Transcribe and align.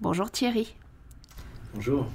Bonjour 0.00 0.30
Thierry. 0.30 0.76
Bonjour. 1.74 2.06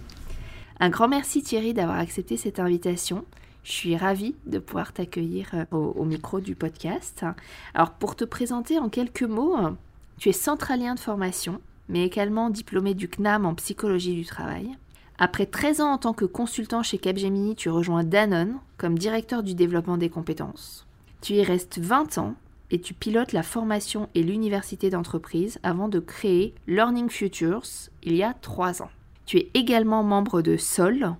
Un 0.79 0.89
grand 0.89 1.09
merci 1.09 1.43
Thierry 1.43 1.73
d'avoir 1.73 1.99
accepté 1.99 2.37
cette 2.37 2.61
invitation. 2.61 3.25
Je 3.65 3.73
suis 3.73 3.97
ravie 3.97 4.35
de 4.45 4.57
pouvoir 4.57 4.93
t'accueillir 4.93 5.49
euh, 5.53 5.65
au, 5.71 6.05
micro 6.05 6.39
du 6.39 6.55
podcast. 6.55 7.25
Alors 7.73 7.91
pour 7.91 8.15
te 8.15 8.23
présenter 8.23 8.79
en 8.79 8.87
quelques 8.87 9.23
mots, 9.23 9.57
tu 10.17 10.29
es 10.29 10.33
centralien 10.33 10.95
de 10.95 10.99
formation, 10.99 11.59
mais 11.89 12.05
également 12.05 12.49
diplômé 12.49 12.93
du 12.93 13.09
CNAM 13.09 13.45
en 13.45 13.53
psychologie 13.53 14.15
du 14.15 14.23
travail. 14.23 14.77
Après 15.17 15.45
13 15.45 15.81
ans 15.81 15.91
en 15.91 15.97
tant 15.97 16.13
que 16.13 16.23
consultant 16.23 16.83
chez 16.83 16.97
Capgemini, 16.97 17.53
tu 17.53 17.69
rejoins 17.69 18.05
Danone 18.05 18.59
comme 18.77 18.97
directeur 18.97 19.43
du 19.43 19.55
développement 19.55 19.97
des 19.97 20.09
compétences. 20.09 20.87
Tu 21.19 21.33
y 21.33 21.43
restes 21.43 21.79
20 21.79 22.17
ans 22.17 22.35
et 22.73 22.79
tu 22.79 22.95
pilotes 22.95 23.33
la 23.33 23.43
formation 23.43 24.09
et 24.15 24.23
l'université 24.23 24.89
d'entreprise 24.89 25.59
avant 25.61 25.87
de 25.87 25.99
créer 25.99 26.55
Learning 26.67 27.07
Futures 27.07 27.61
il 28.01 28.15
y 28.15 28.23
a 28.23 28.33
trois 28.33 28.81
ans. 28.81 28.89
Tu 29.27 29.37
es 29.37 29.51
également 29.53 30.01
membre 30.03 30.41
de 30.41 30.57
SOL, 30.57 31.13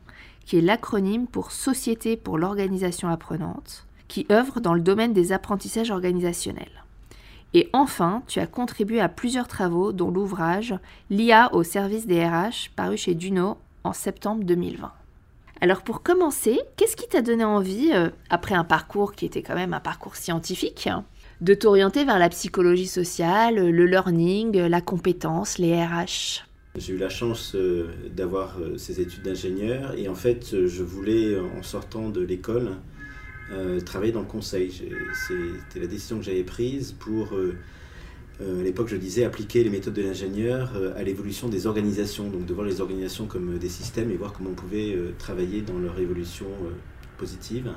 qui 0.46 0.58
est 0.58 0.62
l'acronyme 0.62 1.28
pour 1.28 1.52
Société 1.52 2.18
pour 2.18 2.40
l'organisation 2.40 3.08
apprenante, 3.08 3.86
qui 4.08 4.26
œuvre 4.32 4.62
dans 4.62 4.74
le 4.74 4.82
domaine 4.82 5.14
des 5.14 5.32
apprentissages 5.32 5.92
organisationnels. 5.92 6.84
Et 7.54 7.70
enfin, 7.72 8.24
tu 8.26 8.40
as 8.40 8.48
contribué 8.48 9.00
à 9.00 9.08
plusieurs 9.08 9.48
travaux, 9.48 9.94
dont 9.94 10.10
l'ouvrage 10.10 10.74
L'IA 11.12 11.54
au 11.54 11.62
service 11.62 12.08
des 12.08 12.26
RH, 12.26 12.72
paru 12.76 12.98
chez 12.98 13.14
Duno 13.14 13.58
en 13.84 13.94
septembre 13.94 14.44
2020. 14.44 14.92
Alors 15.62 15.84
pour 15.84 16.02
commencer, 16.02 16.60
qu'est-ce 16.76 16.98
qui 16.98 17.08
t'a 17.08 17.22
donné 17.22 17.46
envie, 17.46 17.92
euh, 17.94 18.10
après 18.32 18.56
un 18.56 18.66
parcours 18.66 19.14
qui 19.14 19.26
était 19.26 19.44
quand 19.44 19.56
même 19.56 19.74
un 19.74 19.80
parcours 19.80 20.16
scientifique, 20.16 20.90
de 21.44 21.54
t'orienter 21.54 22.06
vers 22.06 22.20
la 22.20 22.30
psychologie 22.30 22.88
sociale, 22.88 23.70
le 23.70 23.86
learning, 23.86 24.58
la 24.58 24.82
compétence, 24.82 25.58
les 25.58 25.84
RH 25.84 26.46
j'ai 26.76 26.94
eu 26.94 26.98
la 26.98 27.10
chance 27.10 27.54
euh, 27.54 27.92
d'avoir 28.16 28.58
euh, 28.60 28.80
ces 28.80 29.00
études 29.00 29.22
d'ingénieur 29.22 29.94
et 29.96 30.10
en 30.10 30.16
fait 30.16 30.66
je 30.66 30.82
voulais 30.82 31.38
en 31.40 31.62
sortant 31.62 32.10
de 32.10 32.20
l'école 32.22 32.72
euh, 33.52 33.80
travailler 33.80 34.12
dans 34.12 34.22
le 34.22 34.26
conseil. 34.26 34.72
C'était 35.28 35.80
la 35.80 35.86
décision 35.86 36.18
que 36.18 36.24
j'avais 36.24 36.44
prise 36.44 36.94
pour, 36.94 37.34
à 38.40 38.64
l'époque 38.64 38.88
je 38.88 38.96
disais, 38.96 39.24
appliquer 39.24 39.64
les 39.64 39.70
méthodes 39.70 39.94
de 39.94 40.02
l'ingénieur 40.02 40.72
à 40.96 41.04
l'évolution 41.04 41.48
des 41.48 41.68
organisations, 41.68 42.30
donc 42.30 42.48
de 42.48 42.54
voir 42.56 42.66
les 42.66 42.82
organisations 42.82 43.28
comme 43.28 43.60
des 43.60 43.70
systèmes 43.70 44.10
et 44.10 44.16
voir 44.16 44.34
comment 44.34 44.50
on 44.50 44.56
pouvait 44.56 44.98
travailler 45.20 45.62
dans 45.62 45.78
leur 45.78 46.00
évolution 46.00 46.48
positive. 47.20 47.72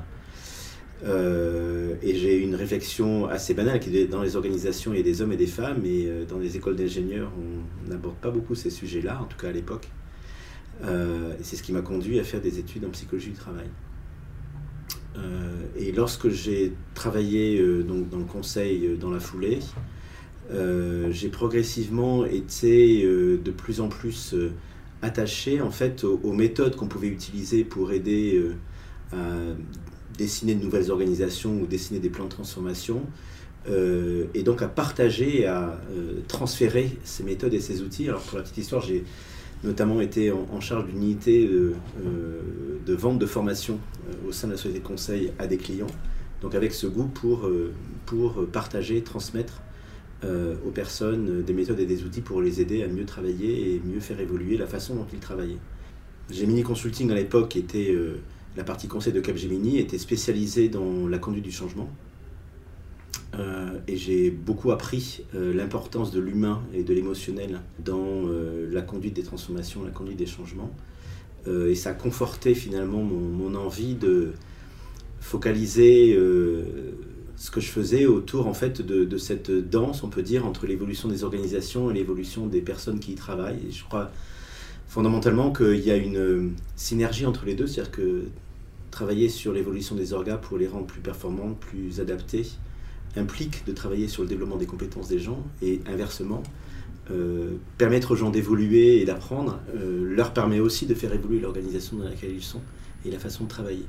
Euh, 1.04 1.94
et 2.02 2.14
j'ai 2.14 2.38
une 2.38 2.54
réflexion 2.54 3.26
assez 3.26 3.54
banale 3.54 3.80
qui 3.80 4.06
dans 4.06 4.22
les 4.22 4.36
organisations, 4.36 4.92
il 4.94 4.98
y 4.98 5.00
a 5.00 5.02
des 5.02 5.20
hommes 5.20 5.32
et 5.32 5.36
des 5.36 5.46
femmes, 5.46 5.84
et 5.84 6.06
euh, 6.06 6.24
dans 6.24 6.38
les 6.38 6.56
écoles 6.56 6.76
d'ingénieurs, 6.76 7.30
on 7.38 7.90
n'aborde 7.90 8.16
pas 8.16 8.30
beaucoup 8.30 8.54
ces 8.54 8.70
sujets-là, 8.70 9.20
en 9.20 9.24
tout 9.24 9.36
cas 9.36 9.48
à 9.48 9.52
l'époque. 9.52 9.88
Euh, 10.84 11.34
et 11.38 11.42
c'est 11.42 11.56
ce 11.56 11.62
qui 11.62 11.72
m'a 11.72 11.82
conduit 11.82 12.18
à 12.18 12.24
faire 12.24 12.40
des 12.40 12.58
études 12.58 12.84
en 12.84 12.90
psychologie 12.90 13.30
du 13.30 13.36
travail. 13.36 13.66
et 15.78 15.92
lorsque 15.92 16.28
j'ai 16.28 16.74
travaillé 16.94 17.58
donc, 17.82 18.10
dans 18.10 18.18
le 18.18 18.24
conseil 18.24 18.96
dans 19.00 19.10
la 19.10 19.20
foulée, 19.20 19.60
j'ai 21.10 21.28
progressivement 21.30 22.26
été 22.26 23.02
de 23.02 23.50
plus 23.50 23.80
en 23.80 23.88
plus 23.88 24.34
attaché 25.00 25.62
en 25.62 25.70
fait 25.70 26.04
aux, 26.04 26.20
aux 26.22 26.32
méthodes 26.34 26.76
qu'on 26.76 26.88
pouvait 26.88 27.08
utiliser 27.08 27.64
pour 27.64 27.92
aider 27.92 28.42
à 29.12 29.16
dessiner 30.16 30.54
de 30.54 30.64
nouvelles 30.64 30.90
organisations 30.90 31.60
ou 31.60 31.66
dessiner 31.66 32.00
des 32.00 32.10
plans 32.10 32.24
de 32.24 32.30
transformation, 32.30 33.02
euh, 33.68 34.26
et 34.34 34.42
donc 34.42 34.62
à 34.62 34.68
partager 34.68 35.46
à 35.46 35.80
euh, 35.90 36.20
transférer 36.28 36.96
ces 37.02 37.24
méthodes 37.24 37.54
et 37.54 37.60
ces 37.60 37.82
outils. 37.82 38.08
Alors 38.08 38.22
pour 38.22 38.38
la 38.38 38.44
petite 38.44 38.58
histoire, 38.58 38.82
j'ai 38.82 39.04
notamment 39.64 40.00
été 40.00 40.30
en, 40.30 40.60
charge 40.60 40.86
d'une 40.86 41.02
unité 41.02 41.46
de, 41.46 41.72
euh, 42.04 42.40
de, 42.84 42.94
vente 42.94 43.18
de 43.18 43.26
formation 43.26 43.80
au 44.28 44.32
sein 44.32 44.46
de 44.46 44.52
la 44.52 44.58
société 44.58 44.80
de 44.80 44.86
conseil 44.86 45.32
à 45.38 45.46
des 45.46 45.56
clients, 45.56 45.86
donc 46.42 46.54
avec 46.54 46.72
ce 46.72 46.86
goût 46.86 47.06
pour, 47.06 47.50
pour 48.04 48.46
partager, 48.46 49.02
transmettre 49.02 49.62
aux 50.22 50.70
personnes 50.70 51.42
des 51.42 51.52
méthodes 51.52 51.80
et 51.80 51.86
des 51.86 52.04
outils 52.04 52.20
pour 52.20 52.42
les 52.42 52.60
aider 52.60 52.82
à 52.82 52.88
mieux 52.88 53.06
travailler 53.06 53.74
et 53.74 53.82
mieux 53.84 54.00
faire 54.00 54.20
évoluer 54.20 54.56
la 54.56 54.66
façon 54.66 54.94
dont 54.94 55.06
ils 55.12 55.18
travaillaient. 55.18 55.58
Gemini 56.30 56.62
Consulting 56.62 57.10
à 57.10 57.14
l'époque 57.14 57.56
était 57.56 57.96
la 58.56 58.64
partie 58.64 58.88
conseil 58.88 59.12
de 59.12 59.20
Capgemini 59.20 59.78
était 59.78 59.98
spécialisée 59.98 60.68
dans 60.68 61.06
la 61.06 61.18
conduite 61.18 61.44
du 61.44 61.52
changement. 61.52 61.88
Euh, 63.38 63.78
et 63.86 63.96
j'ai 63.96 64.30
beaucoup 64.30 64.70
appris 64.70 65.24
euh, 65.34 65.52
l'importance 65.52 66.10
de 66.10 66.20
l'humain 66.20 66.62
et 66.72 66.84
de 66.84 66.94
l'émotionnel 66.94 67.60
dans 67.84 68.26
euh, 68.26 68.68
la 68.72 68.82
conduite 68.82 69.14
des 69.14 69.22
transformations, 69.22 69.84
la 69.84 69.90
conduite 69.90 70.16
des 70.16 70.26
changements. 70.26 70.70
et 71.46 71.76
ça 71.76 71.90
a 71.90 71.94
conforté 71.94 72.54
finalement 72.54 73.02
mon, 73.02 73.54
envie 73.54 73.94
de 73.94 74.32
focaliser 75.20 76.18
ce 77.36 77.50
que 77.52 77.60
je 77.60 77.68
faisais 77.68 78.04
autour 78.06 78.48
en 78.48 78.54
fait 78.54 78.82
de, 78.82 79.16
cette 79.16 79.52
danse, 79.52 80.02
on 80.02 80.08
peut 80.08 80.24
dire, 80.24 80.44
entre 80.44 80.66
l'évolution 80.66 81.08
des 81.08 81.22
organisations 81.22 81.88
et 81.90 81.94
l'évolution 81.94 82.48
des 82.48 82.62
personnes 82.62 82.98
qui 82.98 83.12
y 83.12 83.14
travaillent. 83.14 83.62
Et 83.68 83.70
je 83.70 83.84
crois 83.84 84.10
fondamentalement 84.88 85.52
qu'il 85.52 85.84
y 85.86 85.92
a 85.92 85.96
une 85.96 86.52
synergie 86.74 87.26
entre 87.26 87.44
les 87.44 87.54
deux, 87.54 87.68
c'est-à-dire 87.68 87.92
que 87.92 88.24
travailler 88.96 89.28
sur 89.28 89.52
l'évolution 89.52 89.94
des 89.94 90.14
orgas 90.14 90.38
pour 90.38 90.56
les 90.56 90.66
rendre 90.66 90.86
plus 90.86 91.02
performantes, 91.02 91.60
plus 91.60 92.00
adaptées, 92.00 92.46
implique 93.14 93.66
de 93.66 93.72
travailler 93.72 94.08
sur 94.08 94.22
le 94.22 94.28
développement 94.28 94.56
des 94.56 94.64
compétences 94.64 95.08
des 95.08 95.18
gens 95.18 95.44
et 95.60 95.82
inversement, 95.86 96.42
euh, 97.10 97.56
permettre 97.76 98.12
aux 98.12 98.16
gens 98.16 98.30
d'évoluer 98.30 99.02
et 99.02 99.04
d'apprendre 99.04 99.60
euh, 99.74 100.14
leur 100.16 100.32
permet 100.32 100.60
aussi 100.60 100.86
de 100.86 100.94
faire 100.94 101.12
évoluer 101.12 101.40
l'organisation 101.40 101.98
dans 101.98 102.04
laquelle 102.04 102.32
ils 102.32 102.42
sont 102.42 102.62
et 103.04 103.10
la 103.10 103.18
façon 103.18 103.44
de 103.44 103.50
travailler. 103.50 103.84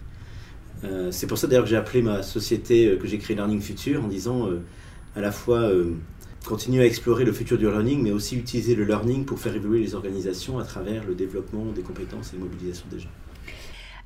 Euh, 0.84 1.10
c'est 1.10 1.26
pour 1.26 1.38
ça 1.38 1.48
d'ailleurs 1.48 1.64
que 1.64 1.70
j'ai 1.70 1.78
appelé 1.78 2.02
ma 2.02 2.22
société 2.22 2.98
que 3.00 3.08
j'ai 3.08 3.18
créée 3.18 3.38
Learning 3.38 3.62
Future 3.62 4.04
en 4.04 4.10
disant 4.10 4.50
à 5.16 5.22
la 5.22 5.32
fois 5.32 5.72
continuer 6.46 6.84
à 6.84 6.86
explorer 6.86 7.24
le 7.24 7.32
futur 7.32 7.58
du 7.58 7.66
learning, 7.66 8.04
mais 8.04 8.12
aussi 8.12 8.36
utiliser 8.36 8.76
le 8.76 8.84
learning 8.84 9.24
pour 9.24 9.40
faire 9.40 9.56
évoluer 9.56 9.80
les 9.80 9.96
organisations 9.96 10.60
à 10.60 10.66
travers 10.66 11.06
le 11.06 11.16
développement 11.16 11.72
des 11.72 11.82
compétences 11.82 12.34
et 12.34 12.36
la 12.36 12.44
mobilisation 12.44 12.88
des 12.92 13.00
gens. 13.00 13.10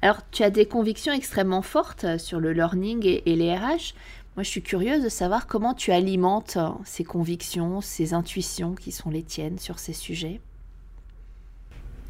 Alors, 0.01 0.21
tu 0.31 0.43
as 0.43 0.49
des 0.49 0.65
convictions 0.65 1.13
extrêmement 1.13 1.61
fortes 1.61 2.17
sur 2.17 2.39
le 2.39 2.53
learning 2.53 3.21
et, 3.25 3.35
les 3.35 3.53
RH. 3.53 3.93
Moi, 4.35 4.43
je 4.43 4.49
suis 4.49 4.63
curieuse 4.63 5.03
de 5.03 5.09
savoir 5.09 5.45
comment 5.45 5.73
tu 5.73 5.91
alimentes 5.91 6.57
ces 6.85 7.03
convictions, 7.03 7.81
ces 7.81 8.13
intuitions 8.13 8.73
qui 8.73 8.91
sont 8.91 9.11
les 9.11 9.21
tiennes 9.21 9.59
sur 9.59 9.77
ces 9.77 9.93
sujets. 9.93 10.39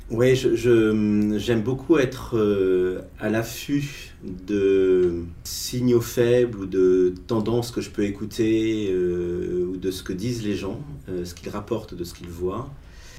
Oui, 0.10 0.36
j'aime 0.36 0.58
je, 0.58 1.54
beaucoup 1.60 1.98
être 1.98 2.38
euh, 2.38 3.02
à 3.20 3.30
l'affût 3.30 4.14
de 4.24 5.24
signaux 5.46 6.02
faibles 6.02 6.60
ou 6.60 6.66
de 6.66 7.14
tendances 7.28 7.72
que 7.72 7.80
je 7.80 7.90
peux 7.90 8.04
écouter 8.04 8.90
euh, 8.92 9.70
ou 9.72 9.78
de 9.78 9.90
ce 9.90 10.04
que 10.04 10.12
disent 10.12 10.44
les 10.44 10.56
gens, 10.56 10.82
euh, 11.08 11.24
ce 11.24 11.34
qu'ils 11.34 11.50
rapportent 11.50 11.94
de 11.94 12.04
ce 12.04 12.14
qu'ils 12.14 12.28
voient. 12.28 12.70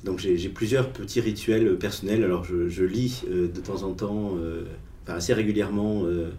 Donc 0.04 0.18
j'ai 0.18 0.48
plusieurs 0.48 0.90
petits 0.90 1.20
rituels 1.20 1.76
personnels. 1.78 2.24
Alors 2.24 2.44
je, 2.44 2.84
lis 2.84 3.22
euh, 3.28 3.48
de 3.48 3.60
temps 3.60 3.82
en 3.84 3.92
temps, 3.92 4.36
euh, 4.36 4.64
assez 5.06 5.32
régulièrement, 5.32 6.02
euh, 6.04 6.30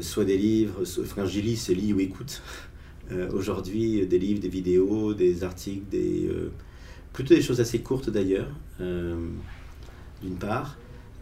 soit 0.00 0.24
des 0.24 0.36
livres, 0.36 0.84
soit, 0.84 1.04
enfin 1.04 1.24
j'y 1.24 1.40
lis, 1.40 1.56
c'est 1.56 1.74
lis 1.74 1.92
ou 1.92 2.00
écoute. 2.00 2.42
Aujourd'hui, 3.34 4.06
des 4.06 4.18
livres, 4.18 4.40
des 4.40 4.48
vidéos, 4.48 5.12
des 5.12 5.44
articles, 5.44 5.84
des, 5.90 6.30
plutôt 7.12 7.34
des 7.34 7.42
choses 7.42 7.60
assez 7.60 7.80
courtes 7.80 8.08
d'ailleurs, 8.08 8.48
d'une 8.78 10.36
part. 10.40 10.78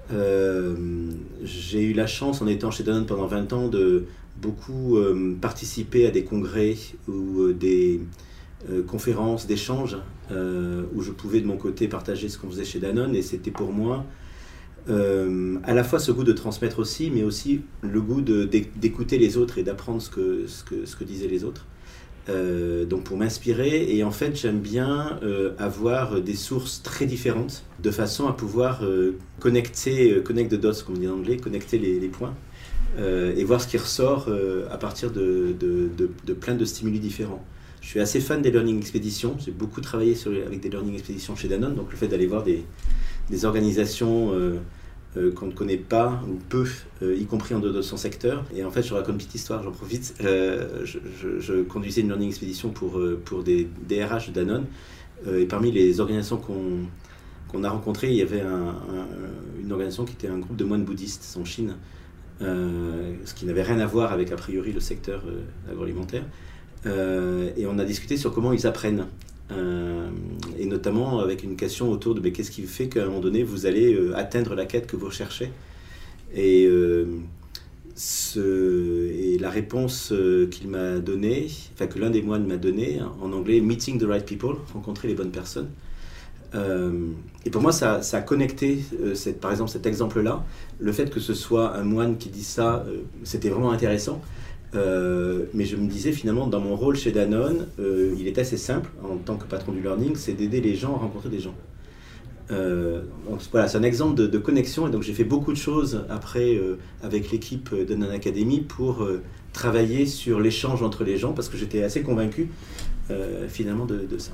j'ai 0.09 1.83
eu 1.83 1.93
la 1.93 2.07
chance, 2.07 2.41
en 2.41 2.47
étant 2.47 2.71
chez 2.71 2.85
Danone 2.85 3.05
pendant 3.05 3.27
20 3.27 3.53
ans, 3.53 3.67
de 3.67 4.05
beaucoup 4.41 4.97
participer 5.41 6.07
à 6.07 6.13
des 6.13 6.23
congrès 6.23 6.77
ou 7.09 7.53
des 7.53 8.01
conférences, 8.87 9.47
d'échanges 9.47 9.99
euh, 10.31 10.85
où 10.95 11.03
je 11.03 11.11
pouvais 11.11 11.41
de 11.41 11.47
mon 11.47 11.57
côté 11.57 11.89
partager 11.89 12.29
ce 12.29 12.39
qu'on 12.39 12.49
faisait 12.49 12.65
chez 12.65 12.79
Danone. 12.79 13.15
Et 13.15 13.23
c'était 13.23 13.51
pour 13.51 13.73
moi 13.73 14.05
euh, 14.89 15.57
à 15.65 15.75
la 15.75 15.85
fois 15.85 15.99
ce 15.99 16.11
goût 16.13 16.25
de 16.25 16.33
transmettre 16.33 16.79
aussi, 16.79 17.11
mais 17.11 17.23
aussi 17.23 17.63
le 17.83 18.01
goût 18.01 18.21
d'écouter 18.23 19.19
les 19.19 19.37
autres 19.37 19.59
et 19.59 19.63
d'apprendre 19.63 20.01
ce 20.01 20.11
que, 20.11 20.47
ce, 20.47 20.97
que, 20.97 21.05
disaient 21.05 21.29
les 21.29 21.45
autres. 21.45 21.67
donc 22.89 23.05
pour 23.05 23.17
m'inspirer. 23.17 23.95
Et 23.95 24.05
en 24.05 24.11
fait, 24.13 24.37
j'aime 24.37 24.61
bien 24.61 25.19
avoir 25.59 26.21
des 26.21 26.37
sources 26.37 26.83
très 26.83 27.07
différentes 27.07 27.65
de 27.83 27.91
façon 27.91 28.29
à 28.29 28.33
pouvoir 28.33 28.83
connecter, 29.41 30.23
connect 30.25 30.53
the 30.53 30.61
dots, 30.61 30.85
comme 30.87 30.97
on 30.97 30.99
dit 30.99 31.09
en 31.09 31.15
anglais, 31.15 31.37
connecter 31.37 31.79
les, 31.79 32.09
points. 32.09 32.35
et 32.99 33.45
voir 33.45 33.61
ce 33.61 33.67
qui 33.67 33.77
ressort 33.77 34.29
à 34.71 34.79
partir 34.79 35.11
de, 35.11 35.55
de 35.59 36.33
plein 36.33 36.55
de 36.55 36.65
stimuli 36.65 37.01
différents. 37.01 37.45
Je 37.83 37.89
suis 37.89 38.01
assez 38.01 38.21
fan 38.21 38.41
des 38.41 38.53
learning 38.53 38.79
expéditions. 38.79 39.37
J'ai 39.45 39.51
beaucoup 39.51 39.81
travaillé 39.81 40.17
avec 40.47 40.61
des 40.61 40.71
learning 40.71 40.95
expéditions 40.95 41.35
chez 41.35 41.49
Danone. 41.49 41.75
Donc 41.75 41.91
le 41.91 41.97
fait 41.97 42.07
d'aller 42.07 42.29
voir 42.29 42.45
des, 42.45 42.65
organisations 43.45 44.33
euh, 44.33 44.59
euh, 45.17 45.33
qu'on 45.33 45.47
ne 45.47 45.53
connaît 45.53 45.79
pas 45.79 46.23
ou 46.29 46.37
peu, 46.49 46.65
euh, 47.03 47.17
y 47.17 47.27
compris 47.27 47.55
en 47.55 47.59
dehors 47.59 47.75
de 47.75 47.83
son 47.83 47.97
secteur. 47.97 48.45
Et 48.55 48.63
en 48.65 48.71
fait, 48.71 48.83
je 48.83 48.95
raconte 48.95 49.15
une 49.15 49.17
petite 49.17 49.35
histoire, 49.35 49.65
j'en 49.65 49.73
profite. 49.73 50.15
Je, 50.21 51.63
conduisais 51.63 52.03
une 52.03 52.09
learning 52.09 52.29
expédition 52.29 52.71
pour, 52.71 53.01
pour 53.25 53.43
des 53.43 53.69
DRH 53.89 54.29
de 54.29 54.33
Danone. 54.33 54.67
et 55.27 55.47
parmi 55.47 55.73
les 55.73 56.01
organisations 56.01 56.39
qu'on 56.39 56.87
qu'on 57.49 57.65
a 57.65 57.69
rencontrées, 57.69 58.09
il 58.09 58.17
y 58.17 58.23
avait 58.23 58.41
un, 58.41 58.75
une 59.61 59.71
organisation 59.73 60.07
qui 60.07 60.15
était 60.15 60.29
un 60.29 60.39
groupe 60.39 60.57
de 60.57 60.65
moines 60.65 60.85
bouddhistes 60.85 61.37
en 61.39 61.45
Chine. 61.45 61.75
ce 62.41 63.35
qui 63.35 63.45
n'avait 63.45 63.63
rien 63.63 63.79
à 63.81 63.87
voir 63.87 64.13
avec 64.13 64.33
a 64.33 64.37
priori 64.37 64.73
le 64.73 64.81
secteur 64.81 65.23
agroalimentaire. 65.71 66.25
Euh, 66.87 67.51
et 67.57 67.67
on 67.67 67.79
a 67.79 67.85
discuté 67.85 68.17
sur 68.17 68.33
comment 68.33 68.53
ils 68.53 68.67
apprennent. 68.67 69.07
Euh, 69.51 70.09
et 70.59 70.67
notamment 70.67 71.21
avec 71.21 71.43
une 71.43 71.57
question 71.57 71.91
autour 71.91 72.15
de 72.15 72.21
mais 72.21 72.33
qu'est-ce 72.33 72.51
qui 72.51 72.63
fait 72.63 72.89
qu'à 72.89 73.03
un 73.03 73.07
moment 73.07 73.21
donné 73.21 73.43
vous 73.43 73.67
allez 73.67 73.93
euh, 73.93 74.17
atteindre 74.17 74.55
la 74.55 74.65
quête 74.65 74.87
que 74.87 74.97
vous 74.97 75.07
recherchez? 75.07 75.51
Et, 76.35 76.69
la 79.41 79.51
réponse 79.51 80.15
qu'il 80.53 80.69
m'a 80.69 80.99
donnée, 80.99 81.49
enfin 81.75 81.89
que 81.89 81.99
l'un 81.99 82.11
des 82.11 82.23
moines 82.23 82.47
m'a 82.47 82.57
donnée, 82.57 83.01
en 83.21 83.33
anglais, 83.33 83.61
meeting 83.61 83.99
the 83.99 84.05
right 84.05 84.25
people, 84.25 84.55
rencontrer 84.73 85.09
les 85.09 85.15
bonnes 85.15 85.33
personnes. 85.33 85.69
et 86.55 87.51
pour 87.51 87.61
moi, 87.61 87.73
ça, 87.73 88.03
ça 88.03 88.19
a 88.19 88.23
connecté, 88.23 88.79
cette, 89.15 89.41
par 89.41 89.51
exemple, 89.51 89.71
cet 89.71 89.85
exemple-là, 89.85 90.45
le 90.79 90.93
fait 90.93 91.11
que 91.11 91.19
ce 91.19 91.35
soit 91.35 91.77
un 91.77 91.83
moine 91.83 92.19
qui 92.19 92.29
dit 92.29 92.45
ça, 92.45 92.87
c'était 93.25 93.49
vraiment 93.49 93.73
intéressant. 93.73 94.23
Euh, 94.75 95.45
mais 95.53 95.65
je 95.65 95.77
me 95.77 95.87
disais 95.87 96.13
finalement, 96.13 96.47
dans 96.47 96.61
mon 96.61 96.77
rôle 96.77 96.97
chez 96.97 97.13
Danone, 97.13 97.67
euh, 97.79 98.15
il 98.19 98.27
est 98.27 98.39
assez 98.39 98.57
simple 98.57 98.89
en 99.03 99.17
tant 99.17 99.37
que 99.37 99.45
patron 99.45 99.73
du 99.73 99.83
learning, 99.83 100.17
c'est 100.17 100.33
d'aider 100.33 100.61
les 100.61 100.75
gens 100.75 100.95
à 100.95 100.99
rencontrer 100.99 101.29
des 101.29 101.41
gens. 101.41 101.55
Euh, 102.51 103.03
voilà, 103.51 103.69
c'est 103.69 103.79
un 103.79 103.83
exemple 103.83 104.15
de, 104.15 104.39
connexion 104.39 104.87
et 104.89 104.91
donc 104.91 105.03
j'ai 105.03 105.13
fait 105.13 105.25
beaucoup 105.25 105.53
de 105.53 105.59
choses 105.59 106.05
après 106.11 106.59
avec 107.03 107.31
l'équipe 107.31 107.75
Danone 107.87 108.11
Academy 108.11 108.61
pour 108.61 109.07
travailler 109.53 110.07
sur 110.07 110.41
l'échange 110.41 110.83
entre 110.83 111.05
les 111.05 111.17
gens 111.17 111.33
parce 111.33 111.49
que 111.49 111.57
j'étais 111.57 111.83
assez 111.83 112.03
convaincu 112.03 112.49
finalement 113.49 113.87
de, 113.87 114.19
ça. 114.19 114.33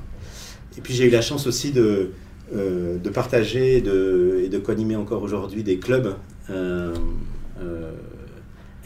Et 0.76 0.80
puis 0.80 0.94
j'ai 0.94 1.04
eu 1.04 1.10
la 1.10 1.20
chance 1.20 1.46
aussi 1.46 1.70
de, 1.70 2.10
partager 3.12 3.76
et 3.76 3.80
de 3.82 4.58
co-animer 4.58 4.96
encore 4.96 5.22
aujourd'hui 5.22 5.62
des 5.62 5.78
clubs 5.78 6.14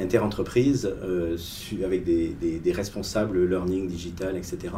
interentreprises 0.02 0.90
euh, 1.02 1.36
avec 1.84 2.04
des, 2.04 2.72
responsables 2.72 3.48
learning 3.48 3.88
digital, 3.88 4.36
etc. 4.36 4.74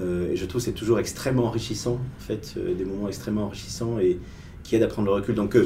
Euh, 0.00 0.32
et 0.32 0.36
je 0.36 0.44
trouve 0.44 0.60
que 0.60 0.66
c'est 0.66 0.72
toujours 0.72 0.98
extrêmement 0.98 1.46
enrichissant, 1.46 1.94
en 2.18 2.22
fait, 2.22 2.54
euh, 2.56 2.74
des 2.74 2.84
moments 2.84 3.08
extrêmement 3.08 3.44
enrichissants 3.44 3.98
et 3.98 4.18
qui 4.62 4.76
aident 4.76 4.84
à 4.84 4.88
prendre 4.88 5.08
le 5.08 5.14
recul. 5.14 5.34
Donc, 5.34 5.56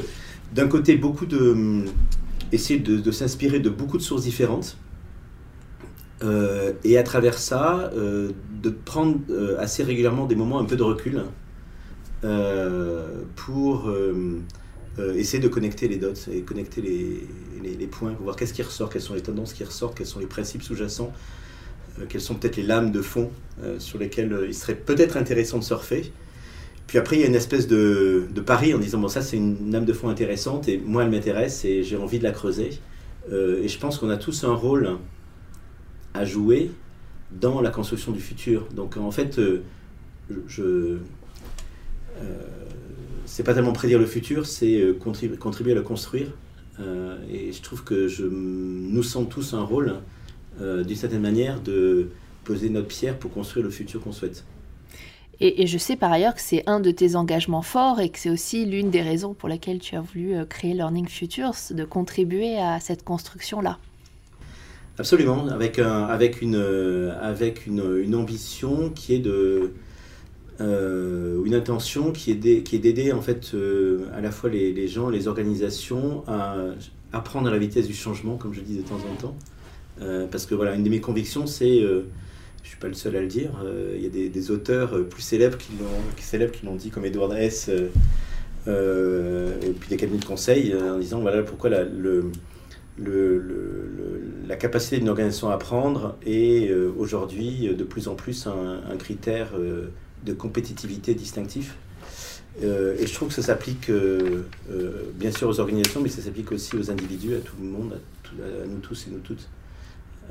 d'un 0.53 0.67
côté, 0.67 0.95
beaucoup 0.95 1.25
de 1.25 1.83
essayer 2.51 2.79
de, 2.79 3.11
s'inspirer 3.11 3.59
de 3.59 3.69
beaucoup 3.69 3.97
de 3.97 4.03
sources 4.03 4.23
différentes. 4.23 4.77
et 6.83 6.97
à 6.97 7.03
travers 7.03 7.37
ça, 7.37 7.91
de 7.95 8.69
prendre 8.69 9.19
assez 9.59 9.83
régulièrement 9.83 10.25
des 10.25 10.35
moments 10.35 10.59
un 10.59 10.65
peu 10.65 10.77
de 10.77 10.83
recul 10.83 11.23
pour 13.35 13.91
euh, 14.99 15.15
essayer 15.15 15.41
de 15.41 15.47
connecter 15.47 15.87
les 15.87 15.97
dots 15.97 16.13
et 16.31 16.41
connecter 16.41 16.79
les, 16.81 17.27
les, 17.63 17.87
points 17.87 18.13
pour 18.13 18.25
voir 18.25 18.35
qu'est-ce 18.35 18.53
qui 18.53 18.61
ressort, 18.61 18.89
quelles 18.89 19.01
sont 19.01 19.15
les 19.15 19.21
tendances 19.21 19.53
qui 19.53 19.63
ressortent, 19.63 19.97
quels 19.97 20.05
sont 20.05 20.19
les 20.19 20.27
principes 20.27 20.61
sous-jacents, 20.61 21.11
euh, 21.99 22.05
quelles 22.07 22.21
sont 22.21 22.35
peut-être 22.35 22.57
les 22.57 22.63
lames 22.63 22.91
de 22.91 23.01
fond 23.01 23.31
euh, 23.63 23.79
sur 23.79 23.97
lesquelles 23.97 24.45
il 24.47 24.53
serait 24.53 24.75
peut-être 24.75 25.17
intéressant 25.17 25.57
de 25.57 25.63
surfer. 25.63 26.11
Puis 26.85 26.99
après, 26.99 27.15
il 27.15 27.21
y 27.21 27.23
a 27.23 27.27
une 27.27 27.33
espèce 27.33 27.67
de, 27.67 28.27
de 28.31 28.41
pari 28.41 28.75
en 28.75 28.77
disant 28.77 28.99
bon, 28.99 29.07
ça 29.07 29.23
c'est 29.23 29.37
une 29.37 29.71
lame 29.71 29.85
de 29.85 29.93
fond 29.93 30.09
intéressante 30.09 30.67
et 30.67 30.77
moi 30.77 31.03
elle 31.03 31.09
m'intéresse 31.09 31.65
et 31.65 31.81
j'ai 31.81 31.97
envie 31.97 32.19
de 32.19 32.23
la 32.23 32.31
creuser. 32.31 32.69
et 33.31 33.67
je 33.67 33.79
pense 33.79 33.97
qu'on 33.97 34.11
a 34.11 34.17
tous 34.17 34.43
un 34.43 34.53
rôle 34.53 34.97
à 36.13 36.23
jouer 36.23 36.69
dans 37.31 37.61
la 37.61 37.71
construction 37.71 38.11
du 38.11 38.19
futur. 38.19 38.67
Donc 38.75 38.97
en 38.97 39.09
fait, 39.09 39.41
je 40.47 40.97
c'est 43.25 43.43
pas 43.43 43.53
tellement 43.53 43.73
prédire 43.73 43.99
le 43.99 44.05
futur, 44.05 44.45
c'est 44.45 44.79
euh, 44.79 44.93
contribuer, 44.93 45.71
à 45.71 45.75
le 45.75 45.81
construire. 45.81 46.27
Euh, 46.79 47.17
et 47.31 47.51
je 47.51 47.61
trouve 47.61 47.83
que 47.83 48.07
je, 48.07 48.25
nous 48.25 49.03
sommes 49.03 49.27
tous 49.27 49.53
un 49.53 49.63
rôle, 49.63 49.95
euh, 50.61 50.83
d'une 50.83 50.95
certaine 50.95 51.21
manière, 51.21 51.61
de 51.61 52.09
poser 52.43 52.69
notre 52.69 52.87
pierre 52.87 53.17
pour 53.17 53.31
construire 53.31 53.65
le 53.65 53.71
futur 53.71 54.01
qu'on 54.01 54.11
souhaite. 54.11 54.43
Et, 55.39 55.67
je 55.67 55.77
sais 55.77 55.95
par 55.95 56.11
ailleurs 56.11 56.35
que 56.35 56.41
c'est 56.41 56.63
un 56.67 56.79
de 56.79 56.91
tes 56.91 57.15
engagements 57.15 57.63
forts 57.63 57.99
et 57.99 58.09
que 58.09 58.19
c'est 58.19 58.29
aussi 58.29 58.65
l'une 58.65 58.91
des 58.91 59.01
raisons 59.01 59.33
pour 59.33 59.49
lesquelles 59.49 59.79
tu 59.79 59.95
as 59.95 60.01
voulu 60.01 60.35
créer 60.47 60.73
Learning 60.73 61.07
Futures, 61.07 61.55
de 61.71 61.83
contribuer 61.83 62.59
à 62.59 62.79
cette 62.79 63.03
construction-là. 63.03 63.77
Absolument, 64.97 65.47
avec, 65.47 65.79
avec, 65.79 66.41
une, 66.41 66.55
avec 67.19 67.65
une, 67.65 68.15
ambition 68.15 68.89
qui 68.91 69.15
est 69.15 69.19
de, 69.19 69.73
euh, 70.61 71.43
une 71.45 71.55
intention 71.55 72.11
qui 72.11 72.31
est 72.31 72.35
d'aider 72.35 73.11
en 73.11 73.21
fait 73.21 73.51
euh, 73.55 74.05
à 74.13 74.21
la 74.21 74.29
fois 74.29 74.51
les, 74.51 74.87
gens, 74.87 75.09
les 75.09 75.27
organisations 75.27 76.23
à 76.27 76.57
apprendre 77.11 77.47
à 77.47 77.51
la 77.51 77.57
vitesse 77.57 77.87
du 77.87 77.93
changement, 77.93 78.37
comme 78.37 78.53
je 78.53 78.61
dis 78.61 78.77
de 78.77 78.83
temps 78.83 78.99
en 79.11 79.15
temps. 79.15 79.35
Euh, 80.01 80.27
parce 80.27 80.45
que 80.45 80.55
voilà, 80.55 80.75
une 80.75 80.83
de 80.83 80.89
mes 80.89 81.01
convictions, 81.01 81.47
c'est, 81.47 81.79
je 81.79 81.85
ne 81.85 82.03
suis 82.63 82.77
pas 82.77 82.87
le 82.87 82.93
seul 82.93 83.15
à 83.15 83.21
le 83.21 83.27
dire, 83.27 83.51
il 83.95 84.01
y 84.01 84.05
a 84.05 84.29
des, 84.29 84.51
auteurs 84.51 85.05
plus 85.07 85.21
célèbres 85.21 85.57
qui 85.57 85.73
l'ont, 86.63 86.75
dit, 86.75 86.89
comme 86.89 87.05
Edward 87.05 87.33
S. 87.33 87.69
et 87.69 87.89
puis 88.67 89.89
des 89.89 89.97
cabinets 89.97 90.19
de 90.19 90.25
conseil, 90.25 90.75
en 90.75 90.99
disant 90.99 91.19
voilà 91.19 91.43
pourquoi 91.43 91.69
la, 91.69 91.85
capacité 94.55 94.97
d'une 94.97 95.09
organisation 95.09 95.49
à 95.49 95.55
apprendre 95.55 96.15
est 96.25 96.71
aujourd'hui 96.97 97.75
de 97.75 97.83
plus 97.83 98.07
en 98.07 98.15
plus 98.15 98.47
un 98.47 98.97
critère 98.97 99.51
de 100.25 100.33
compétitivité 100.33 101.13
distinctif. 101.13 101.75
Euh, 102.61 102.95
et 102.99 103.07
je 103.07 103.13
trouve 103.13 103.29
que 103.29 103.33
ça 103.33 103.41
s'applique 103.41 103.89
euh, 103.89 104.43
euh, 104.71 105.11
bien 105.15 105.31
sûr 105.31 105.49
aux 105.49 105.59
organisations, 105.59 106.01
mais 106.01 106.09
ça 106.09 106.21
s'applique 106.21 106.51
aussi 106.51 106.75
aux 106.75 106.91
individus, 106.91 107.35
à 107.35 107.39
tout 107.39 107.55
le 107.59 107.67
monde, 107.67 107.99
à, 108.39 108.67
nous 108.67 108.79
tous 108.79 109.07
et 109.07 109.11
nous 109.11 109.19
toutes. 109.19 109.47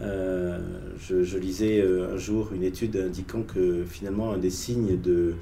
Je, 0.01 1.37
lisais 1.37 1.83
un 1.83 2.17
jour 2.17 2.51
une 2.55 2.63
étude 2.63 2.97
indiquant 2.97 3.43
que 3.43 3.85
finalement 3.89 4.33
un 4.33 4.39
des 4.39 4.51
signes 4.51 5.01
de 5.01 5.35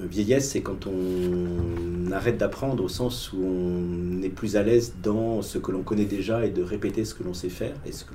vieillesse, 0.00 0.50
c'est 0.50 0.60
quand 0.60 0.86
on 0.86 2.10
arrête 2.12 2.36
d'apprendre 2.36 2.82
au 2.82 2.88
sens 2.88 3.32
où 3.32 3.38
on 3.42 4.22
est 4.22 4.28
plus 4.28 4.56
à 4.56 4.62
l'aise 4.62 4.94
dans 5.02 5.42
ce 5.42 5.58
que 5.58 5.72
l'on 5.72 5.82
connaît 5.82 6.04
déjà 6.04 6.44
et 6.44 6.50
de 6.50 6.62
répéter 6.62 7.04
ce 7.04 7.14
que 7.14 7.22
l'on 7.22 7.34
sait 7.34 7.48
faire 7.48 7.74
et 7.86 7.92
ce 7.92 8.04
que 8.04 8.14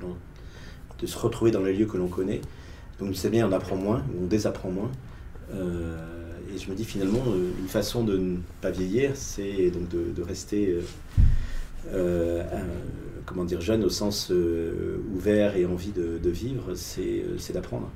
de 1.00 1.06
se 1.06 1.18
retrouver 1.18 1.50
dans 1.50 1.62
les 1.62 1.72
lieux 1.72 1.86
que 1.86 1.96
l'on 1.96 2.08
connaît. 2.08 2.40
Donc 2.98 3.16
c'est 3.16 3.30
bien, 3.30 3.48
on 3.48 3.52
apprend 3.52 3.76
moins, 3.76 4.04
on 4.22 4.26
désapprend 4.26 4.70
moins. 4.70 4.90
Euh, 5.54 5.96
et 6.54 6.58
je 6.58 6.70
me 6.70 6.74
dis 6.74 6.84
finalement, 6.84 7.22
euh, 7.28 7.52
une 7.58 7.68
façon 7.68 8.04
de 8.04 8.16
ne 8.16 8.36
pas 8.60 8.70
vieillir, 8.70 9.12
c'est 9.14 9.70
donc 9.70 9.88
de, 9.88 10.22
rester 10.22 10.76
euh, 11.92 12.42
comment 13.26 13.44
dire, 13.44 13.60
jeune 13.60 13.84
au 13.84 13.88
sens 13.90 14.32
ouvert 15.14 15.56
et 15.56 15.66
envie 15.66 15.92
de, 15.92 16.30
vivre, 16.30 16.74
c'est 16.74 17.52
d'apprendre. 17.52 17.88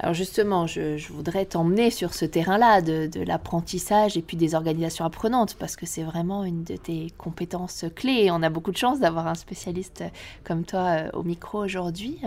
Alors 0.00 0.12
justement, 0.12 0.66
je, 0.66 1.00
voudrais 1.12 1.46
t'emmener 1.46 1.90
sur 1.90 2.14
ce 2.14 2.24
terrain-là 2.24 2.82
de, 2.82 3.06
de 3.06 3.20
l'apprentissage 3.22 4.16
et 4.16 4.22
puis 4.22 4.36
des 4.36 4.56
organisations 4.56 5.04
apprenantes, 5.04 5.54
parce 5.54 5.76
que 5.76 5.86
c'est 5.86 6.02
vraiment 6.02 6.44
une 6.44 6.64
de 6.64 6.76
tes 6.76 7.12
compétences 7.16 7.84
clés. 7.94 8.28
On 8.32 8.42
a 8.42 8.50
beaucoup 8.50 8.72
de 8.72 8.76
chance 8.76 8.98
d'avoir 8.98 9.28
un 9.28 9.36
spécialiste 9.36 10.02
comme 10.42 10.64
toi 10.64 11.04
au 11.12 11.22
micro 11.22 11.64
aujourd'hui. 11.64 12.18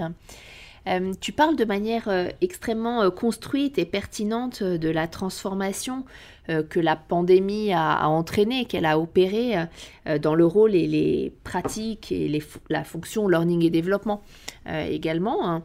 Euh, 0.87 1.13
tu 1.19 1.31
parles 1.31 1.55
de 1.55 1.65
manière 1.65 2.07
euh, 2.07 2.29
extrêmement 2.41 3.01
euh, 3.01 3.09
construite 3.09 3.77
et 3.77 3.85
pertinente 3.85 4.63
de 4.63 4.89
la 4.89 5.07
transformation 5.07 6.05
que 6.69 6.79
la 6.79 6.95
pandémie 6.95 7.73
a, 7.73 8.07
entraînée, 8.07 8.63
qu'elle 8.63 8.85
a 8.85 8.97
opérée 8.97 9.55
dans 10.21 10.33
le 10.33 10.45
rôle 10.45 10.75
et 10.75 10.87
les 10.87 11.33
pratiques 11.43 12.09
et 12.13 12.41
la 12.69 12.85
fonction 12.85 13.27
learning 13.27 13.65
et 13.65 13.69
développement 13.69 14.21
également. 14.65 15.45
Hein. 15.45 15.63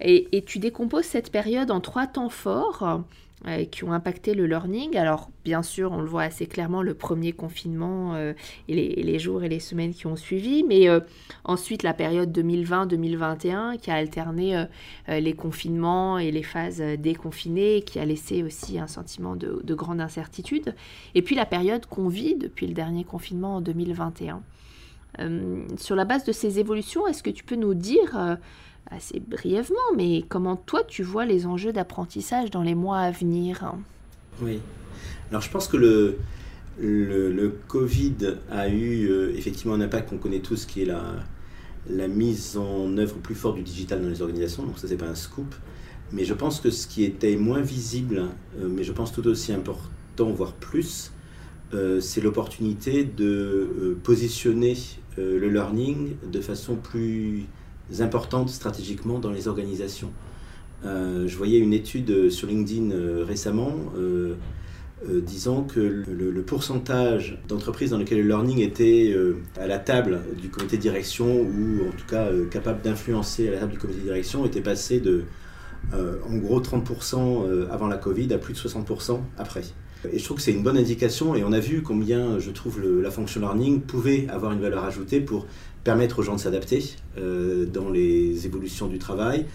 Et, 0.00 0.42
tu 0.44 0.58
décomposes 0.58 1.04
cette 1.04 1.30
période 1.30 1.70
en 1.70 1.80
trois 1.80 2.08
temps 2.08 2.30
forts. 2.30 3.04
Euh, 3.46 3.66
qui 3.66 3.84
ont 3.84 3.92
impacté 3.92 4.32
le 4.32 4.46
learning. 4.46 4.96
Alors, 4.96 5.28
bien 5.44 5.62
sûr, 5.62 5.92
on 5.92 6.00
le 6.00 6.08
voit 6.08 6.22
assez 6.22 6.46
clairement, 6.46 6.82
le 6.82 6.94
premier 6.94 7.32
confinement 7.32 8.14
euh, 8.14 8.32
et, 8.68 8.74
les, 9.02 9.18
jours 9.18 9.44
et 9.44 9.50
les 9.50 9.60
semaines 9.60 9.92
qui 9.92 10.06
ont 10.06 10.16
suivi, 10.16 10.64
mais 10.64 10.88
euh, 10.88 11.00
ensuite 11.44 11.82
la 11.82 11.92
période 11.92 12.34
2020-2021 12.36 13.76
qui 13.78 13.90
a 13.90 13.96
alterné 13.96 14.66
les 15.08 15.34
confinements 15.34 16.18
et 16.18 16.30
les 16.30 16.42
phases 16.42 16.80
déconfinées, 16.98 17.82
qui 17.82 17.98
a 17.98 18.06
laissé 18.06 18.42
aussi 18.42 18.78
un 18.78 18.86
sentiment 18.86 19.36
de, 19.36 19.60
de 19.62 19.74
grande 19.74 20.00
incertitude. 20.00 20.74
Et 21.14 21.20
puis 21.20 21.36
la 21.36 21.44
période 21.44 21.84
qu'on 21.84 22.08
vit 22.08 22.36
depuis 22.36 22.66
le 22.66 22.72
dernier 22.72 23.04
confinement 23.04 23.56
en 23.56 23.60
2021. 23.60 24.42
sur 25.76 25.96
la 25.96 26.04
base 26.06 26.24
de 26.24 26.32
ces 26.32 26.58
évolutions, 26.58 27.06
est-ce 27.06 27.22
que 27.22 27.30
tu 27.30 27.44
peux 27.44 27.56
nous 27.56 27.74
dire 27.74 28.38
assez 28.90 29.20
brièvement, 29.20 29.76
mais 29.96 30.24
comment 30.28 30.56
toi 30.56 30.82
tu 30.86 31.02
vois 31.02 31.24
les 31.24 31.46
enjeux 31.46 31.72
d'apprentissage 31.72 32.50
dans 32.50 32.62
les 32.62 32.74
mois 32.74 32.98
à 32.98 33.10
venir? 33.10 33.74
Oui. 34.42 34.60
Alors 35.30 35.42
je 35.42 35.50
pense 35.50 35.68
que 35.68 35.76
le, 35.76 36.18
le, 36.78 37.52
Covid 37.68 38.36
a 38.50 38.68
eu 38.68 39.08
euh, 39.08 39.34
effectivement 39.36 39.74
un 39.74 39.80
impact 39.80 40.10
qu'on 40.10 40.18
connaît 40.18 40.40
tous, 40.40 40.66
qui 40.66 40.82
est 40.82 40.86
la, 40.86 41.02
la 41.88 42.08
mise 42.08 42.56
en 42.56 42.96
œuvre 42.98 43.16
plus 43.16 43.34
forte 43.34 43.56
du 43.56 43.62
digital 43.62 44.02
dans 44.02 44.08
les 44.08 44.22
organisations. 44.22 44.64
Donc 44.64 44.78
ça, 44.78 44.88
c'est 44.88 44.96
pas 44.96 45.08
un 45.08 45.14
scoop. 45.14 45.54
Mais 46.12 46.24
je 46.24 46.34
pense 46.34 46.60
que 46.60 46.70
ce 46.70 46.86
qui 46.86 47.02
était 47.04 47.36
moins 47.36 47.60
visible, 47.60 48.24
euh, 48.58 48.68
mais 48.68 48.84
je 48.84 48.92
pense 48.92 49.12
tout 49.12 49.26
aussi 49.26 49.52
important, 49.52 50.30
voire 50.30 50.52
plus, 50.52 51.12
euh, 51.72 52.00
c'est 52.00 52.20
l'opportunité 52.20 53.04
de 53.04 53.96
positionner 54.02 54.76
le 55.16 55.48
learning 55.48 56.16
de 56.28 56.40
façon 56.40 56.74
plus 56.74 57.46
importantes 58.00 58.48
stratégiquement 58.48 59.18
dans 59.18 59.30
les 59.30 59.48
organisations. 59.48 60.12
Euh, 60.84 61.26
je 61.26 61.36
voyais 61.36 61.58
une 61.58 61.72
étude 61.72 62.30
sur 62.30 62.46
LinkedIn 62.46 62.90
euh, 62.90 63.24
récemment 63.26 63.72
euh, 63.96 64.34
disant 65.06 65.62
que 65.62 65.80
le, 65.80 66.42
pourcentage 66.42 67.38
d'entreprises 67.46 67.90
dans 67.90 67.98
lesquelles 67.98 68.22
le 68.22 68.28
learning 68.28 68.60
était 68.60 69.14
à 69.60 69.66
la 69.66 69.78
table 69.78 70.20
du 70.40 70.48
comité 70.48 70.78
de 70.78 70.82
direction 70.82 71.26
ou 71.26 71.88
en 71.88 71.90
tout 71.90 72.06
cas 72.08 72.28
capable 72.50 72.80
d'influencer 72.80 73.48
à 73.48 73.50
la 73.50 73.58
table 73.58 73.72
du 73.72 73.78
comité 73.78 74.00
de 74.00 74.04
direction 74.04 74.46
était 74.46 74.62
passé 74.62 75.00
de 75.00 75.24
en 75.92 76.36
gros 76.36 76.58
30% 76.58 77.68
avant 77.70 77.86
la 77.86 77.98
Covid 77.98 78.32
à 78.32 78.38
plus 78.38 78.54
de 78.54 78.58
60% 78.58 79.20
après. 79.36 79.64
Et 80.12 80.18
je 80.18 80.24
trouve 80.24 80.36
que 80.36 80.42
c'est 80.42 80.52
une 80.52 80.62
bonne 80.62 80.76
indication 80.76 81.34
et 81.34 81.44
on 81.44 81.52
a 81.52 81.60
vu 81.60 81.82
combien 81.82 82.38
je 82.38 82.50
trouve 82.50 82.80
la 82.82 83.10
fonction 83.10 83.40
learning 83.40 83.80
pouvait 83.80 84.26
avoir 84.28 84.52
une 84.52 84.60
valeur 84.60 84.84
ajoutée 84.84 85.20
pour 85.20 85.46
permettre 85.84 86.18
aux 86.18 86.22
gens 86.22 86.34
de 86.34 86.40
s'adapter 86.40 86.96
euh, 87.18 87.66
dans 87.66 87.90
les 87.90 88.46
évolutions 88.46 88.86
du 88.88 88.98
travail. 88.98 89.46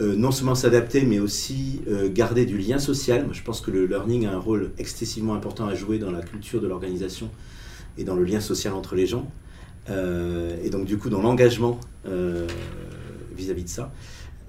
Euh, 0.00 0.14
non 0.14 0.30
seulement 0.30 0.54
s'adapter, 0.54 1.02
mais 1.02 1.18
aussi 1.18 1.80
euh, 1.88 2.08
garder 2.12 2.44
du 2.44 2.58
lien 2.58 2.78
social. 2.78 3.24
Moi, 3.24 3.32
je 3.32 3.42
pense 3.42 3.60
que 3.60 3.70
le 3.70 3.86
learning 3.86 4.26
a 4.26 4.32
un 4.32 4.38
rôle 4.38 4.72
excessivement 4.78 5.34
important 5.34 5.66
à 5.66 5.74
jouer 5.74 5.98
dans 5.98 6.10
la 6.10 6.20
culture 6.20 6.60
de 6.60 6.68
l'organisation 6.68 7.30
et 7.96 8.04
dans 8.04 8.14
le 8.14 8.24
lien 8.24 8.40
social 8.40 8.74
entre 8.74 8.94
les 8.94 9.06
gens. 9.06 9.30
et 9.88 10.70
donc, 10.70 10.84
du 10.84 10.98
coup, 10.98 11.08
dans 11.08 11.22
l'engagement 11.22 11.80
vis-à-vis 13.36 13.64
de 13.64 13.68
ça. 13.68 13.92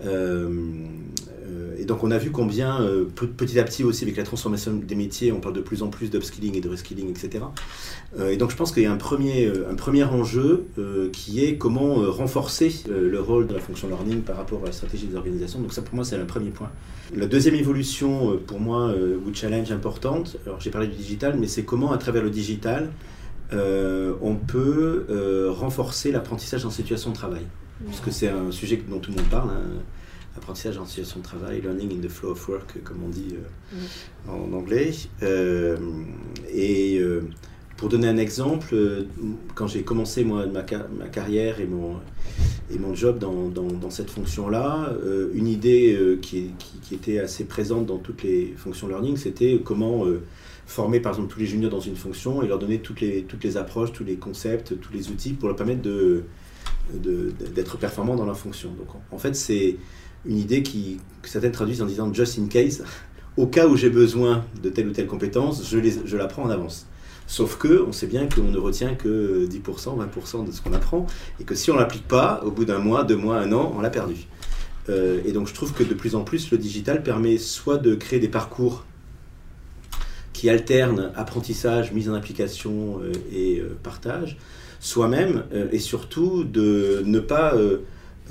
Euh, 0.06 1.76
et 1.78 1.86
donc 1.86 2.04
on 2.04 2.12
a 2.12 2.18
vu 2.18 2.32
combien 2.32 2.82
euh, 2.82 3.06
petit 3.06 3.60
à 3.60 3.64
petit 3.64 3.84
aussi 3.84 4.04
avec 4.04 4.18
la 4.18 4.24
transformation 4.24 4.74
des 4.74 4.96
métiers, 4.96 5.32
on 5.32 5.40
parle 5.40 5.56
de 5.56 5.62
plus 5.62 5.82
en 5.82 5.88
plus 5.88 6.10
d'upskilling 6.10 6.56
et 6.56 6.62
de 6.62 6.70
reskilling, 6.70 7.10
etc. 7.10 7.46
Euh, 8.18 8.30
et 8.30 8.38
donc 8.38 8.52
je 8.52 8.56
pense 8.56 8.72
qu'il 8.72 8.84
y 8.84 8.86
a 8.86 8.92
un 8.92 8.98
premier, 8.98 9.52
un 9.70 9.76
premier 9.76 10.04
enjeu 10.04 10.66
qui 11.14 11.44
est 11.44 11.58
comment 11.58 11.96
renforcer 12.12 12.74
le 12.90 13.20
rôle 13.20 13.48
de 13.48 13.54
la 13.54 13.60
fonction 13.60 13.88
learning 13.88 14.22
par 14.22 14.38
rapport 14.38 14.62
à 14.64 14.68
la 14.68 14.72
stratégie 14.72 15.08
des 15.08 15.16
organisations. 15.16 15.60
Donc 15.60 15.74
ça 15.74 15.82
pour 15.82 15.96
moi 15.96 16.04
c'est 16.04 16.18
le 16.18 16.26
premier 16.26 16.50
point. 16.50 16.70
La 17.16 17.26
deuxième 17.26 17.56
évolution 17.56 18.40
pour 18.46 18.60
moi 18.60 18.94
ou 18.94 19.34
challenge 19.34 19.72
importante, 19.72 20.38
alors 20.46 20.60
j'ai 20.60 20.70
parlé 20.70 20.88
du 20.88 20.96
digital, 20.96 21.38
mais 21.40 21.48
c'est 21.48 21.64
comment 21.64 21.92
à 21.92 21.98
travers 21.98 22.24
le 22.24 22.30
digital 22.30 22.90
on 23.52 24.36
peut 24.36 25.06
renforcer 25.50 26.12
l'apprentissage 26.12 26.66
en 26.66 26.70
situation 26.70 27.12
de 27.12 27.16
travail. 27.16 27.46
Puisque 27.88 28.12
c'est 28.12 28.28
un 28.28 28.52
sujet 28.52 28.82
dont 28.90 29.00
tout 29.00 29.12
le 29.12 29.18
monde 29.18 29.30
parle. 29.30 29.50
Hein 29.50 29.82
apprentissage 30.40 30.78
en 30.78 30.86
situation 30.86 31.20
de 31.20 31.26
travail, 31.26 31.62
learning 31.62 31.98
in 31.98 32.02
the 32.02 32.10
flow 32.10 32.32
of 32.32 32.48
work, 32.48 32.82
comme 32.84 33.04
on 33.06 33.10
dit 33.10 33.36
euh, 33.36 34.32
en 34.32 34.54
anglais. 34.54 34.92
Euh, 35.22 35.78
et 36.52 36.98
euh, 37.00 37.30
pour 37.78 37.90
donner 37.90 38.08
un 38.08 38.18
exemple, 38.18 38.76
quand 39.56 39.68
j'ai 39.68 39.84
commencé 39.84 40.24
moi, 40.24 40.46
ma, 40.48 40.64
ma, 40.98 41.08
carrière 41.08 41.60
et 41.60 41.66
mon, 41.66 41.96
et 42.74 42.78
mon 42.78 42.94
job 42.94 43.20
dans, 43.20 43.48
dans, 43.48 43.90
cette 43.90 44.10
fonction-là, 44.10 44.94
une 45.34 45.48
idée 45.48 45.98
qui, 46.22 46.52
qui, 46.82 46.94
était 46.94 47.20
assez 47.20 47.46
présente 47.46 47.86
dans 47.86 47.98
toutes 47.98 48.24
les 48.24 48.54
fonctions 48.58 48.90
learning, 48.90 49.16
c'était 49.16 49.62
comment 49.64 50.04
former 50.70 51.00
par 51.00 51.14
exemple 51.14 51.34
tous 51.34 51.40
les 51.40 51.48
juniors 51.48 51.72
dans 51.72 51.80
une 51.80 51.96
fonction 51.96 52.44
et 52.44 52.48
leur 52.48 52.60
donner 52.60 52.78
toutes 52.80 53.02
les, 53.02 53.24
toutes 53.24 53.44
les 53.44 53.58
approches, 53.58 53.92
tous 53.92 54.04
les 54.04 54.18
concepts, 54.18 54.80
tous 54.80 54.94
les 54.94 55.10
outils 55.10 55.34
pour 55.34 55.50
leur 55.50 55.56
permettre 55.56 55.82
de, 55.82 56.24
d'être 56.94 57.78
performants 57.78 58.16
dans 58.16 58.26
leur 58.26 58.38
fonction. 58.38 58.70
Donc 58.78 58.88
en 59.12 59.18
fait, 59.18 59.36
c'est 59.36 59.78
une 60.26 60.38
idée 60.38 60.62
qui, 60.62 61.00
que 61.24 61.30
certaines 61.30 61.52
traduisent 61.52 61.82
en 61.82 61.88
disant 61.88 62.14
just 62.14 62.38
in 62.38 62.48
case, 62.48 62.84
au 63.38 63.48
cas 63.48 63.68
où 63.68 63.76
j'ai 63.76 63.90
besoin 63.90 64.46
de 64.62 64.70
telle 64.70 64.88
ou 64.88 64.92
telle 64.92 65.08
compétence, 65.08 65.68
je, 65.68 65.80
je 66.06 66.18
l'apprends 66.18 66.44
en 66.44 66.50
avance. 66.50 66.86
Sauf 67.26 67.58
que 67.58 67.84
on 67.88 67.92
sait 67.92 68.08
bien 68.08 68.28
qu'on 68.28 68.44
ne 68.44 68.58
retient 68.58 68.94
que 68.94 69.48
10%, 69.48 69.98
20% 69.98 70.46
de 70.46 70.52
ce 70.52 70.62
qu'on 70.62 70.74
apprend, 70.74 71.08
et 71.40 71.46
que 71.46 71.56
si 71.56 71.72
on 71.72 71.76
ne 71.76 71.80
l'applique 71.80 72.08
pas, 72.08 72.42
au 72.44 72.52
bout 72.52 72.66
d'un 72.66 72.80
mois, 72.80 73.04
deux 73.04 73.18
mois, 73.18 73.38
un 73.38 73.52
an, 73.54 73.74
on 73.76 73.82
l'a 73.82 73.90
perdu. 73.90 74.28
Euh, 74.90 75.22
et 75.26 75.32
donc 75.32 75.48
je 75.48 75.54
trouve 75.54 75.74
que 75.74 75.84
de 75.84 75.94
plus 75.96 76.16
en 76.16 76.24
plus, 76.24 76.52
le 76.52 76.60
digital 76.60 77.02
permet 77.02 77.40
soit 77.40 77.78
de 77.78 77.96
créer 77.96 78.20
des 78.20 78.30
parcours 78.30 78.86
qui 80.40 80.50
alternent 80.50 81.12
apprentissage, 81.16 81.92
mise 81.92 82.10
en 82.10 82.14
application 82.14 83.02
euh, 83.02 83.12
et 83.34 83.60
euh, 83.60 83.78
partage, 83.84 84.38
soit 84.80 85.10
même, 85.10 85.44
et 85.74 85.80
surtout, 85.80 86.46
de 86.46 87.04
ne 87.06 87.20
pas 87.20 87.54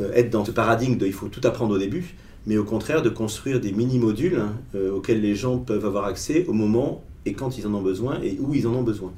euh, 0.01 0.13
être 0.15 0.31
dans 0.31 0.45
ce 0.45 0.51
paradigme 0.51 0.97
de 0.97 1.07
il 1.07 1.13
faut 1.13 1.29
tout 1.29 1.41
apprendre 1.45 1.75
au 1.75 1.79
début, 1.79 2.15
mais 2.47 2.57
au 2.57 2.65
contraire 2.65 3.03
de 3.03 3.09
construire 3.09 3.61
des 3.61 3.73
mini-modules 3.73 4.37
hein, 4.37 4.55
euh, 4.75 4.93
auxquels 4.93 5.21
les 5.21 5.35
gens 5.35 5.59
peuvent 5.59 5.85
avoir 5.85 6.05
accès 6.05 6.45
au 6.47 6.53
moment 6.53 7.05
et 7.27 7.33
quand 7.33 7.59
ils 7.59 7.67
en 7.67 7.75
ont 7.75 7.83
besoin 7.83 8.21
et 8.23 8.39
où 8.41 8.55
ils 8.55 8.67
en 8.67 8.75
ont 8.75 8.83
besoin 8.83 9.13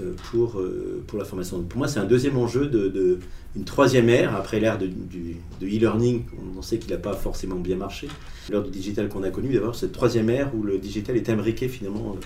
euh, 0.00 0.14
pour, 0.30 0.60
pour 1.06 1.18
la 1.18 1.24
formation. 1.24 1.62
pour 1.62 1.78
moi, 1.78 1.88
c'est 1.88 2.00
un 2.00 2.06
deuxième 2.06 2.36
enjeu 2.36 2.66
de 2.66 3.18
une 3.56 3.64
troisième 3.64 4.08
ère, 4.08 4.36
après 4.36 4.60
l'ère 4.60 4.78
de, 4.78 4.86
de 4.86 5.66
e-learning, 5.66 6.24
on 6.56 6.62
sait 6.62 6.78
qu'il 6.78 6.90
n'a 6.90 6.98
pas 6.98 7.14
forcément 7.14 7.56
bien 7.56 7.76
marché, 7.76 8.08
l'ère 8.50 8.62
du 8.62 8.70
digital 8.70 9.08
qu'on 9.08 9.22
a 9.22 9.30
connu, 9.30 9.52
d'avoir 9.52 9.74
cette 9.74 9.92
troisième 9.92 10.30
ère 10.30 10.54
où 10.54 10.62
le 10.62 10.78
digital 10.78 11.16
est 11.16 11.28
imbriqué 11.28 11.68
finalement 11.68 12.16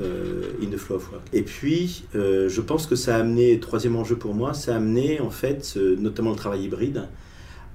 euh, 0.00 0.50
in 0.60 0.66
the 0.66 0.76
flow 0.76 0.96
of 0.96 1.10
work. 1.12 1.22
Et 1.32 1.42
puis, 1.42 2.04
euh, 2.14 2.48
je 2.48 2.60
pense 2.60 2.86
que 2.86 2.96
ça 2.96 3.16
a 3.16 3.20
amené, 3.20 3.60
troisième 3.60 3.94
enjeu 3.94 4.16
pour 4.16 4.34
moi, 4.34 4.52
ça 4.52 4.74
a 4.74 4.76
amené 4.76 5.20
en 5.20 5.30
fait, 5.30 5.76
notamment 5.76 6.30
le 6.30 6.36
travail 6.36 6.64
hybride, 6.64 7.08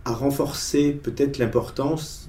à 0.06 0.14
renforcer 0.14 0.92
peut-être 0.92 1.38
l'importance 1.38 2.28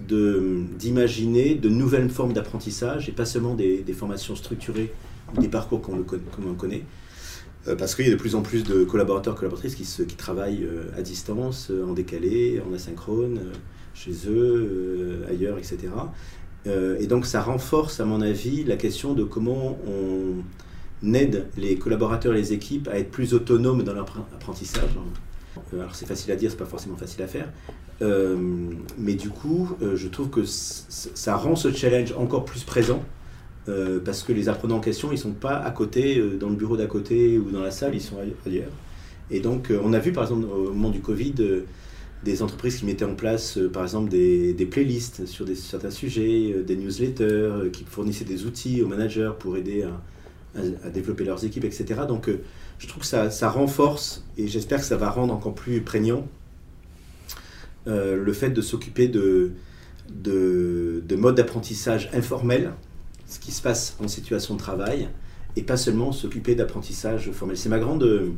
d'imaginer 0.79 1.55
de, 1.55 1.69
nouvelles 1.69 2.11
formes 2.11 2.33
d'apprentissage 2.33 3.09
et 3.09 3.13
pas 3.13 3.25
seulement 3.25 3.55
des, 3.55 3.85
formations 3.93 4.37
structurées 4.37 4.93
ou 5.37 5.41
des 5.41 5.49
parcours 5.49 5.81
qu'on 5.81 6.03
qu 6.03 6.19
connaît. 6.57 6.85
Euh, 7.69 7.77
parce 7.77 7.95
qu'il 7.95 8.07
y 8.07 8.09
a 8.09 8.13
de 8.13 8.17
plus 8.17 8.35
en 8.35 8.43
plus 8.43 8.65
de 8.65 8.85
collaborateurs, 8.85 9.35
collaboratrices 9.35 9.75
qui 9.75 10.17
travaillent 10.17 10.69
à 10.97 11.03
distance, 11.03 11.71
en 11.71 11.93
décalé, 11.93 12.63
en 12.69 12.73
asynchrone, 12.73 13.41
chez 13.95 14.13
eux, 14.29 15.25
ailleurs, 15.29 15.59
etc. 15.59 15.89
Euh, 16.67 16.99
et 16.99 17.07
donc 17.07 17.27
ça 17.27 17.41
renforce, 17.41 18.01
à 18.01 18.05
mon 18.05 18.21
avis, 18.21 18.65
la 18.65 18.77
question 18.77 19.15
de 19.15 19.25
comment 19.25 19.79
on 19.87 21.15
aide 21.15 21.47
les 21.57 21.77
collaborateurs 21.77 22.35
et 22.35 22.39
les 22.39 22.53
équipes 22.53 22.89
à 22.89 22.99
être 22.99 23.11
plus 23.11 23.35
autonomes 23.35 23.83
dans 23.83 23.95
leur 23.95 24.07
apprentissage. 24.35 24.91
Euh, 25.73 25.81
alors 25.81 25.95
c'est 25.95 26.07
facile 26.07 26.33
à 26.33 26.37
dire, 26.37 26.51
c'est 26.51 26.57
pas 26.57 26.67
forcément 26.67 26.97
facile 26.97 27.23
à 27.23 27.27
faire. 27.27 27.49
Euh, 28.03 28.37
mais 28.99 29.15
du 29.15 29.29
coup, 29.29 29.71
je 29.95 30.09
trouve 30.09 30.31
que 30.31 30.45
ça 30.45 31.37
rend 31.37 31.57
ce 31.57 31.73
challenge 31.73 32.13
encore 32.17 32.45
plus 32.45 32.65
présent. 32.65 33.03
parce 34.05 34.23
que 34.23 34.33
les 34.33 34.49
apprenants 34.49 34.77
en 34.77 34.81
question, 34.81 35.13
ils 35.13 35.19
sont 35.19 35.33
pas 35.33 35.57
à 35.57 35.71
côté, 35.71 36.21
dans 36.41 36.49
le 36.49 36.57
bureau 36.57 36.77
d'à 36.77 36.87
côté 36.87 37.39
ou 37.39 37.51
dans 37.51 37.63
la 37.63 37.71
salle, 37.71 37.95
ils 37.95 38.01
sont 38.01 38.17
ailleurs. 38.47 38.73
Et 39.31 39.41
donc, 39.41 39.73
on 39.85 39.93
a 39.93 40.01
vu 40.01 40.13
par 40.13 40.25
exemple 40.25 40.47
au 40.47 40.73
moment 40.73 40.91
du 40.91 41.01
Covid, 41.01 41.35
des 42.23 42.43
entreprises 42.43 42.79
qui 42.79 42.85
mettaient 42.85 43.05
en 43.05 43.15
place, 43.15 43.57
euh, 43.57 43.71
par 43.71 43.83
exemple, 43.83 44.11
des, 44.11 44.69
playlists 44.71 45.27
sur 45.27 45.47
certains 45.57 45.91
sujets, 45.91 46.53
euh, 46.55 46.63
des 46.63 46.77
newsletters, 46.77 47.25
euh, 47.25 47.71
qui 47.71 47.85
fournissaient 47.85 48.27
des 48.27 48.45
outils 48.45 48.83
aux 48.83 48.89
managers 48.89 49.33
pour 49.39 49.57
aider 49.57 49.83
à, 49.83 50.91
développer 50.93 51.23
leurs 51.23 51.45
équipes, 51.45 51.65
etc. 51.65 52.01
Donc, 52.09 52.29
je 52.79 52.89
trouve 52.89 53.03
que 53.03 53.07
ça, 53.07 53.51
renforce, 53.51 54.25
et 54.37 54.49
j'espère 54.49 54.81
que 54.81 54.85
ça 54.85 54.97
va 54.97 55.09
rendre 55.09 55.33
encore 55.33 55.55
plus 55.55 55.81
prégnant, 55.81 56.27
le 57.87 58.33
fait 58.33 58.51
de 58.51 58.61
s'occuper 58.61 59.07
de, 59.07 59.53
de, 60.13 61.05
de 61.07 61.17
modes 61.17 61.37
d'apprentissage 61.37 62.11
informels, 62.13 62.73
ce 63.29 63.39
qui 63.39 63.53
se 63.53 63.63
passe 63.63 63.97
en 64.03 64.09
situation 64.09 64.55
de 64.55 64.59
travail, 64.59 65.09
et 65.55 65.63
pas 65.63 65.77
seulement 65.77 66.11
s'occuper 66.11 66.57
d'apprentissage 66.57 67.31
formel. 67.31 67.57
C'est 67.57 67.69
ma 67.69 67.79
grande, 67.79 68.33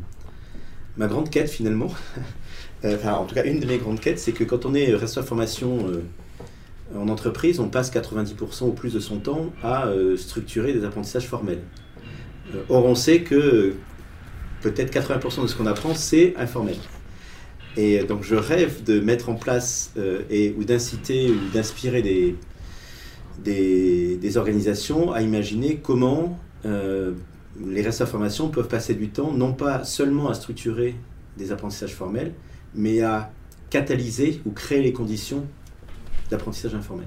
ma 0.98 1.06
grande 1.06 1.30
quête 1.30 1.48
finalement. 1.48 1.94
Euh, 2.84 2.96
enfin, 2.96 3.12
en 3.14 3.24
tout 3.24 3.34
cas, 3.34 3.44
une 3.44 3.60
de 3.60 3.66
mes 3.66 3.78
grandes 3.78 4.00
quêtes, 4.00 4.18
c'est 4.18 4.32
que 4.32 4.44
quand 4.44 4.66
on 4.66 4.74
est 4.74 4.86
responsable 4.94 5.26
formation 5.26 5.86
euh, 5.88 6.98
en 6.98 7.08
entreprise, 7.08 7.60
on 7.60 7.68
passe 7.68 7.92
90% 7.92 8.64
ou 8.64 8.72
plus 8.72 8.92
de 8.92 9.00
son 9.00 9.18
temps 9.18 9.52
à 9.62 9.86
structurer 10.16 10.72
des 10.72 10.84
apprentissages 10.84 11.26
formels. 11.26 11.62
or, 12.68 12.84
on 12.84 12.94
sait 12.94 13.22
que 13.22 13.74
peut-être 14.60 14.92
80% 14.92 15.42
de 15.42 15.46
ce 15.46 15.54
qu'on 15.56 15.66
apprend, 15.66 15.94
c'est 15.94 16.34
informel. 16.36 16.76
Et 17.78 18.04
donc 18.04 18.22
je 18.22 18.34
rêve 18.34 18.84
de 18.84 19.00
mettre 19.00 19.30
en 19.30 19.34
place 19.34 19.94
et, 20.28 20.54
ou 20.58 20.64
d'inciter 20.64 21.30
ou 21.30 21.54
d'inspirer 21.54 22.02
des, 22.02 22.36
des, 23.38 24.36
organisations 24.36 25.12
à 25.12 25.22
imaginer 25.22 25.76
comment 25.76 26.38
les 26.64 27.82
restes 27.82 28.00
d'information 28.00 28.48
peuvent 28.48 28.68
passer 28.68 28.94
du 28.94 29.08
temps 29.08 29.32
non 29.32 29.54
pas 29.54 29.84
seulement 29.84 30.28
à 30.28 30.34
structurer 30.34 30.94
des 31.38 31.52
apprentissages 31.52 31.94
formels, 31.94 32.32
mais 32.74 33.02
à 33.02 33.30
catalyser 33.70 34.40
ou 34.46 34.50
créer 34.50 34.82
les 34.82 34.92
conditions 34.92 35.46
d'apprentissage 36.30 36.74
informel. 36.74 37.06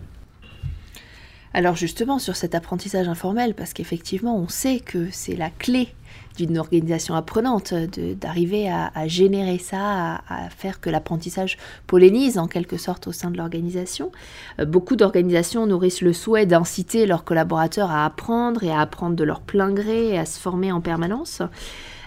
Alors 1.54 1.78
justement 1.78 2.20
sur 2.20 2.36
cet 2.36 2.54
apprentissage 2.54 3.08
informel, 3.08 3.54
parce 3.54 3.72
qu'effectivement 3.72 4.38
on 4.38 4.50
sait 4.50 4.82
que 4.82 5.08
c'est 5.12 5.38
la 5.38 5.50
clé 5.50 5.94
d'une 6.38 6.58
organisation 6.58 7.16
apprenante, 7.16 7.74
d'arriver 7.74 8.70
à, 8.70 9.08
générer 9.08 9.58
ça, 9.58 10.16
à, 10.28 10.50
faire 10.50 10.82
que 10.82 10.90
l'apprentissage 10.90 11.58
pollinise 11.88 12.38
en 12.38 12.48
quelque 12.48 12.76
sorte 12.76 13.08
au 13.08 13.14
sein 13.14 13.32
de 13.32 13.38
l'organisation. 13.38 14.12
Euh, 14.60 14.66
beaucoup 14.66 14.98
d'organisations 14.98 15.66
nourrissent 15.66 16.02
le 16.02 16.12
souhait 16.12 16.46
d'inciter 16.46 17.06
leurs 17.06 17.24
collaborateurs 17.24 17.90
à 17.90 18.04
apprendre 18.04 18.66
et 18.66 18.72
à 18.72 18.82
apprendre 18.82 19.16
de 19.16 19.24
leur 19.24 19.40
plein 19.40 19.72
gré 19.72 20.10
et 20.10 20.18
à 20.18 20.26
se 20.26 20.38
former 20.38 20.74
en 20.74 20.82
permanence. 20.82 21.42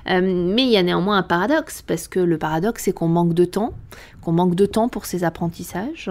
Euh, 0.07 0.21
mais 0.23 0.63
il 0.63 0.71
y 0.71 0.77
a 0.77 0.83
néanmoins 0.83 1.19
un 1.19 1.23
paradoxe, 1.23 1.83
parce 1.83 2.09
que 2.09 2.21
le 2.21 2.39
paradoxe, 2.39 2.85
c'est 2.85 2.93
qu'on 2.93 3.09
manque 3.09 3.35
de 3.35 3.45
temps, 3.45 3.75
qu'on 4.23 4.33
manque 4.33 4.55
de 4.55 4.67
temps 4.67 4.89
pour 4.89 5.07
ces 5.07 5.25
apprentissages. 5.25 6.11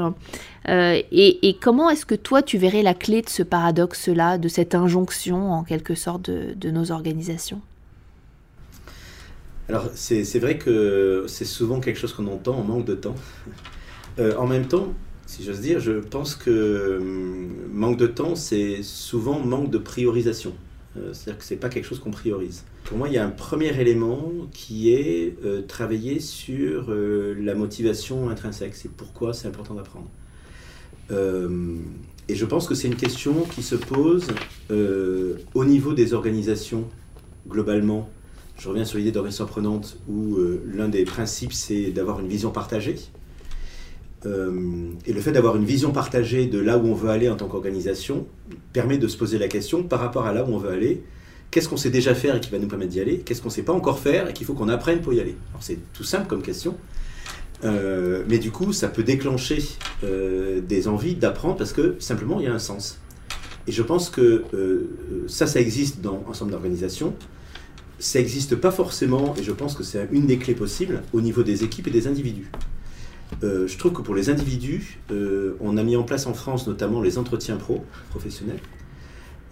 Euh, 0.70 1.02
et, 1.12 1.58
comment 1.62 1.90
est-ce 1.90 2.06
que 2.06 2.16
toi, 2.16 2.42
tu 2.42 2.58
verrais 2.58 2.84
la 2.84 2.94
clé 2.94 3.22
de 3.22 3.30
ce 3.30 3.44
paradoxe-là, 3.44 4.38
de 4.38 4.48
cette 4.48 4.76
injonction, 4.76 5.52
en 5.52 5.64
quelque 5.64 5.96
sorte, 5.96 6.30
de, 6.30 6.72
nos 6.72 6.92
organisations? 6.92 7.62
Alors 9.70 9.90
c'est 9.94 10.40
vrai 10.40 10.58
que 10.58 11.26
c'est 11.28 11.44
souvent 11.44 11.82
quelque 11.82 12.00
chose 12.00 12.14
qu'on 12.14 12.28
entend, 12.28 12.56
on 12.58 12.64
manque 12.64 12.86
de 12.86 12.96
temps. 12.96 13.16
Euh, 14.20 14.36
en 14.38 14.48
même 14.48 14.68
temps, 14.68 14.96
si 15.28 15.44
j'ose 15.44 15.60
dire, 15.62 15.80
je 15.80 15.92
pense 15.92 16.34
que 16.34 16.98
hum, 17.00 17.50
manque 17.72 17.98
de 17.98 18.08
temps, 18.08 18.36
c'est 18.36 18.82
souvent 18.82 19.38
manque 19.38 19.70
de 19.70 19.78
priorisation. 19.78 20.54
C'est-à-dire 21.14 21.38
que 21.38 21.46
ce 21.46 21.54
n'est 21.54 21.60
pas 21.60 21.70
quelque 21.70 21.86
chose 21.86 22.00
qu'on 22.00 22.12
priorise. 22.12 22.64
Pour 22.88 22.98
moi, 22.98 23.10
il 23.10 23.14
y 23.14 23.18
a 23.18 23.26
un 23.26 23.32
premier 23.32 23.78
élément 23.80 24.32
qui 24.54 24.94
est 24.94 25.36
euh, 25.44 25.62
travailler 25.62 26.22
sur 26.22 26.86
euh, 26.90 27.36
la 27.38 27.54
motivation 27.54 28.30
intrinsèque. 28.30 28.76
C'est 28.76 28.92
pourquoi 28.92 29.34
c'est 29.34 29.48
important 29.48 29.74
d'apprendre. 29.74 30.10
Euh, 31.12 31.76
et 32.30 32.36
je 32.36 32.46
pense 32.46 32.66
que 32.66 32.76
c'est 32.76 32.88
une 32.88 32.96
question 32.96 33.44
qui 33.54 33.62
se 33.62 33.76
pose 33.76 34.28
au 35.54 35.66
niveau 35.66 35.94
des 35.94 36.14
organisations 36.14 36.86
globalement. 37.48 38.10
Je 38.58 38.68
reviens 38.70 38.86
sur 38.86 38.98
l'idée 38.98 39.12
d'organisation 39.12 39.46
apprenante 39.46 39.98
où 40.10 40.38
l'un 40.66 40.90
des 40.90 41.06
principes 41.06 41.54
c'est 41.54 41.92
d'avoir 41.92 42.20
une 42.20 42.28
vision 42.28 42.52
partagée. 42.52 42.96
Et 44.26 45.14
le 45.14 45.22
fait 45.22 45.32
d'avoir 45.32 45.56
une 45.56 45.66
vision 45.66 45.92
partagée 45.92 46.48
de 46.48 46.60
là 46.60 46.78
où 46.78 46.88
on 46.88 46.94
veut 46.94 47.10
aller 47.10 47.30
en 47.30 47.36
tant 47.36 47.48
qu'organisation 47.48 48.28
permet 48.74 48.98
de 48.98 49.08
se 49.08 49.16
poser 49.16 49.38
la 49.38 49.48
question 49.48 49.84
par 49.84 50.00
rapport 50.00 50.26
à 50.26 50.34
là 50.34 50.44
où 50.44 50.54
on 50.54 50.58
veut 50.58 50.72
aller, 50.72 51.04
qu'est-ce 51.52 51.70
qu'on 51.70 51.78
sait 51.78 51.92
déjà 51.92 52.16
faire 52.16 52.36
et 52.36 52.40
qui 52.40 52.50
va 52.50 52.60
nous 52.60 52.68
permettre 52.68 52.92
d'y 52.92 53.00
aller, 53.00 53.20
qu'est-ce 53.20 53.42
qu'on 53.42 53.50
ne 53.50 53.54
sait 53.54 53.64
pas 53.64 53.74
encore 53.74 54.00
faire 54.00 54.30
et 54.30 54.34
qu'il 54.34 54.46
faut 54.46 54.54
qu'on 54.54 54.70
apprenne 54.70 55.02
pour 55.02 55.14
y 55.14 55.20
aller? 55.20 55.36
Alors 55.52 55.62
c'est 55.62 55.78
tout 55.94 56.04
simple 56.04 56.28
comme 56.28 56.42
question, 56.42 56.76
euh, 57.64 58.24
mais 58.28 58.40
du 58.40 58.52
coup 58.52 58.74
ça 58.74 58.88
peut 58.88 59.04
déclencher 59.04 59.64
euh, 60.04 60.62
des 60.62 60.88
envies 60.88 61.16
d'apprendre 61.16 61.58
parce 61.58 61.72
que 61.72 61.96
simplement 62.00 62.40
il 62.40 62.46
y 62.46 62.50
a 62.50 62.54
un 62.54 62.60
sens. 62.60 63.00
Et 63.68 63.72
je 63.72 63.84
pense 63.84 64.10
que 64.10 64.46
euh, 64.54 64.90
ça, 65.28 65.46
ça 65.46 65.60
existe 65.60 66.02
dans 66.02 66.24
ensemble 66.28 66.52
d'organisations. 66.52 67.14
Ça 68.00 68.20
n'existe 68.20 68.56
pas 68.56 68.72
forcément, 68.72 69.34
et 69.38 69.44
je 69.44 69.52
pense 69.52 69.76
que 69.76 69.84
c'est 69.84 70.08
une 70.12 70.26
des 70.26 70.38
clés 70.38 70.54
possibles, 70.54 71.02
au 71.14 71.20
niveau 71.20 71.44
des 71.44 71.64
équipes 71.64 71.88
et 71.88 71.92
des 71.92 72.08
individus. 72.08 72.50
Je 73.42 73.78
trouve 73.78 73.94
que 73.94 74.02
pour 74.02 74.16
les 74.16 74.30
individus, 74.30 75.00
on 75.60 75.78
a 75.78 75.84
mis 75.84 75.96
en 75.96 76.04
place 76.04 76.28
en 76.28 76.34
France 76.34 76.68
notamment 76.68 77.02
les 77.02 77.18
entretiens 77.18 77.58
pro, 77.58 77.84
professionnels, 78.10 78.60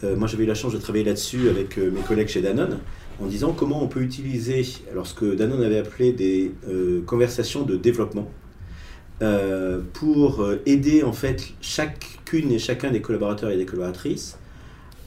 euh, 0.03 0.15
moi, 0.15 0.27
j'avais 0.27 0.43
eu 0.43 0.47
la 0.47 0.55
chance 0.55 0.73
de 0.73 0.77
travailler 0.77 1.05
là-dessus 1.05 1.49
avec 1.49 1.77
euh, 1.77 1.89
mes 1.89 2.01
collègues 2.01 2.27
chez 2.27 2.41
Danone, 2.41 2.79
en 3.21 3.25
disant 3.25 3.53
comment 3.53 3.81
on 3.81 3.87
peut 3.87 4.01
utiliser, 4.01 4.65
alors 4.91 5.07
ce 5.07 5.13
que 5.13 5.35
Danone 5.35 5.63
avait 5.63 5.77
appelé 5.77 6.11
des 6.11 6.51
euh, 6.67 7.01
conversations 7.05 7.63
de 7.63 7.75
développement, 7.75 8.29
pour 9.93 10.45
aider 10.65 11.03
en 11.03 11.13
fait 11.13 11.53
chacune 11.61 12.51
et 12.51 12.59
chacun 12.59 12.91
des 12.91 12.99
collaborateurs 12.99 13.49
et 13.49 13.55
des 13.55 13.65
collaboratrices 13.65 14.37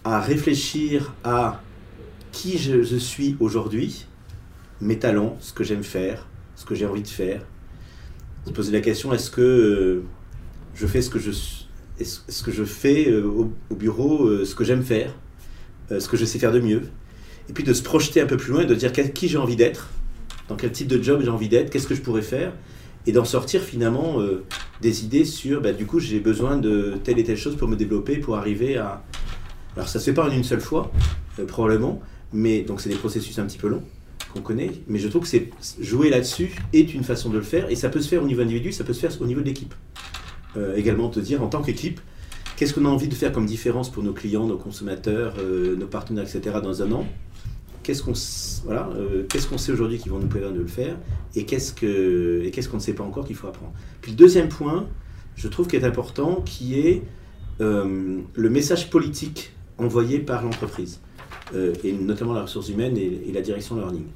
à 0.02 0.18
réfléchir 0.18 1.12
à 1.24 1.60
qui 2.32 2.56
je 2.56 2.96
suis 2.96 3.36
aujourd'hui, 3.38 4.06
mes 4.80 4.98
talents, 4.98 5.36
ce 5.40 5.52
que 5.52 5.62
j'aime 5.62 5.82
faire, 5.82 6.26
ce 6.56 6.64
que 6.64 6.74
j'ai 6.74 6.86
envie 6.86 7.02
de 7.02 7.06
faire. 7.06 7.42
Se 8.48 8.52
poser 8.54 8.72
la 8.72 8.80
question 8.80 9.12
est-ce 9.12 9.30
que 9.30 10.04
je 10.74 10.86
fais 10.86 11.02
ce 11.02 11.10
que 11.10 11.18
je 11.18 11.30
suis 11.30 11.66
ce 12.02 12.42
que 12.42 12.50
je 12.50 12.64
fais 12.64 13.10
euh, 13.10 13.26
au, 13.26 13.74
bureau, 13.74 14.24
euh, 14.24 14.46
ce 14.46 14.54
que 14.54 14.64
j'aime 14.64 14.82
faire, 14.82 15.14
euh, 15.90 16.00
ce 16.00 16.08
que 16.08 16.16
je 16.16 16.24
sais 16.24 16.38
faire 16.38 16.52
de 16.52 16.60
mieux? 16.60 16.84
Et 17.50 17.52
puis 17.52 17.62
de 17.62 17.74
se 17.74 17.82
projeter 17.82 18.22
un 18.22 18.26
peu 18.26 18.38
plus 18.38 18.52
loin 18.52 18.62
et 18.62 18.66
de 18.66 18.74
dire 18.74 18.90
qui 18.92 19.28
j'ai 19.28 19.36
envie 19.36 19.56
d'être, 19.56 19.90
dans 20.48 20.56
quel 20.56 20.72
type 20.72 20.88
de 20.88 21.02
job 21.02 21.20
j'ai 21.22 21.28
envie 21.28 21.50
d'être, 21.50 21.68
qu'est-ce 21.68 21.86
que 21.86 21.94
je 21.94 22.00
pourrais 22.00 22.22
faire, 22.22 22.54
et 23.06 23.12
d'en 23.12 23.26
sortir 23.26 23.60
finalement 23.60 24.16
des 24.80 25.04
idées 25.04 25.26
sur, 25.26 25.60
bah, 25.60 25.72
du 25.72 25.84
coup, 25.84 26.00
j'ai 26.00 26.20
besoin 26.20 26.56
de 26.56 26.94
telle 27.04 27.18
et 27.18 27.24
telle 27.24 27.36
chose 27.36 27.56
pour 27.56 27.68
me 27.68 27.76
développer, 27.76 28.16
pour 28.16 28.36
arriver 28.36 28.78
à... 28.78 29.04
Alors 29.76 29.88
ça 29.88 29.98
se 29.98 30.06
fait 30.06 30.14
pas 30.14 30.26
en 30.26 30.30
une 30.30 30.44
seule 30.44 30.62
fois, 30.62 30.90
probablement, 31.48 32.00
mais 32.32 32.62
donc 32.62 32.80
c'est 32.80 32.88
des 32.88 32.96
processus 32.96 33.38
un 33.38 33.44
petit 33.44 33.58
peu 33.58 33.68
longs 33.68 33.84
qu'on 34.32 34.40
connaît, 34.40 34.70
mais 34.86 34.98
je 34.98 35.08
trouve 35.08 35.28
que 35.28 35.38
jouer 35.80 36.10
là-dessus 36.10 36.50
est 36.72 36.94
une 36.94 37.04
façon 37.04 37.30
de 37.30 37.36
le 37.36 37.42
faire, 37.42 37.70
et 37.70 37.76
ça 37.76 37.88
peut 37.88 38.00
se 38.00 38.08
faire 38.08 38.22
au 38.22 38.26
niveau 38.26 38.42
individu, 38.42 38.72
ça 38.72 38.84
peut 38.84 38.92
se 38.92 39.00
faire 39.00 39.10
au 39.20 39.26
niveau 39.26 39.40
de 39.40 39.46
l'équipe. 39.46 39.74
Euh, 40.56 40.76
également 40.76 41.08
te 41.08 41.20
dire 41.20 41.42
en 41.42 41.48
tant 41.48 41.62
qu'équipe, 41.62 42.00
qu'est-ce 42.56 42.74
qu'on 42.74 42.84
a 42.86 42.88
envie 42.88 43.08
de 43.08 43.14
faire 43.14 43.32
comme 43.32 43.46
différence 43.46 43.90
pour 43.90 44.02
nos 44.02 44.12
clients, 44.12 44.46
nos 44.46 44.56
consommateurs, 44.56 45.34
euh, 45.38 45.76
nos 45.76 45.86
partenaires, 45.86 46.24
etc. 46.24 46.56
dans 46.62 46.82
un 46.82 46.92
an? 46.92 47.06
Qu'est-ce 47.82 48.02
qu'on 48.02 48.12
voilà, 48.64 48.90
euh, 48.96 49.24
qu'est-ce 49.28 49.56
sait 49.56 49.72
aujourd'hui 49.72 49.98
qui 49.98 50.10
vont 50.10 50.18
nous 50.18 50.26
permettre 50.26 50.52
de 50.52 50.60
le 50.60 50.66
faire 50.66 50.96
et 51.34 51.46
qu'est-ce 51.46 51.72
que 51.72 52.42
et 52.44 52.50
qu'est-ce 52.50 52.68
qu'on 52.68 52.76
ne 52.76 52.82
sait 52.82 52.92
pas 52.92 53.04
encore 53.04 53.26
qu'il 53.26 53.36
faut 53.36 53.46
apprendre? 53.46 53.72
Puis 54.02 54.12
le 54.12 54.16
deuxième 54.16 54.48
point, 54.48 54.86
je 55.36 55.48
trouve 55.48 55.68
qu'il 55.68 55.80
est 55.82 55.86
important, 55.86 56.42
qui 56.44 56.78
est 56.78 57.02
le 57.60 58.50
message 58.50 58.90
politique 58.90 59.52
envoyé 59.78 60.18
par 60.18 60.44
l'entreprise 60.44 61.00
et 61.54 61.92
notamment 61.92 62.32
la 62.32 62.42
ressource 62.42 62.68
humaine 62.68 62.96
et, 62.96 63.30
la 63.32 63.40
direction 63.40 63.76
learning. 63.76 64.06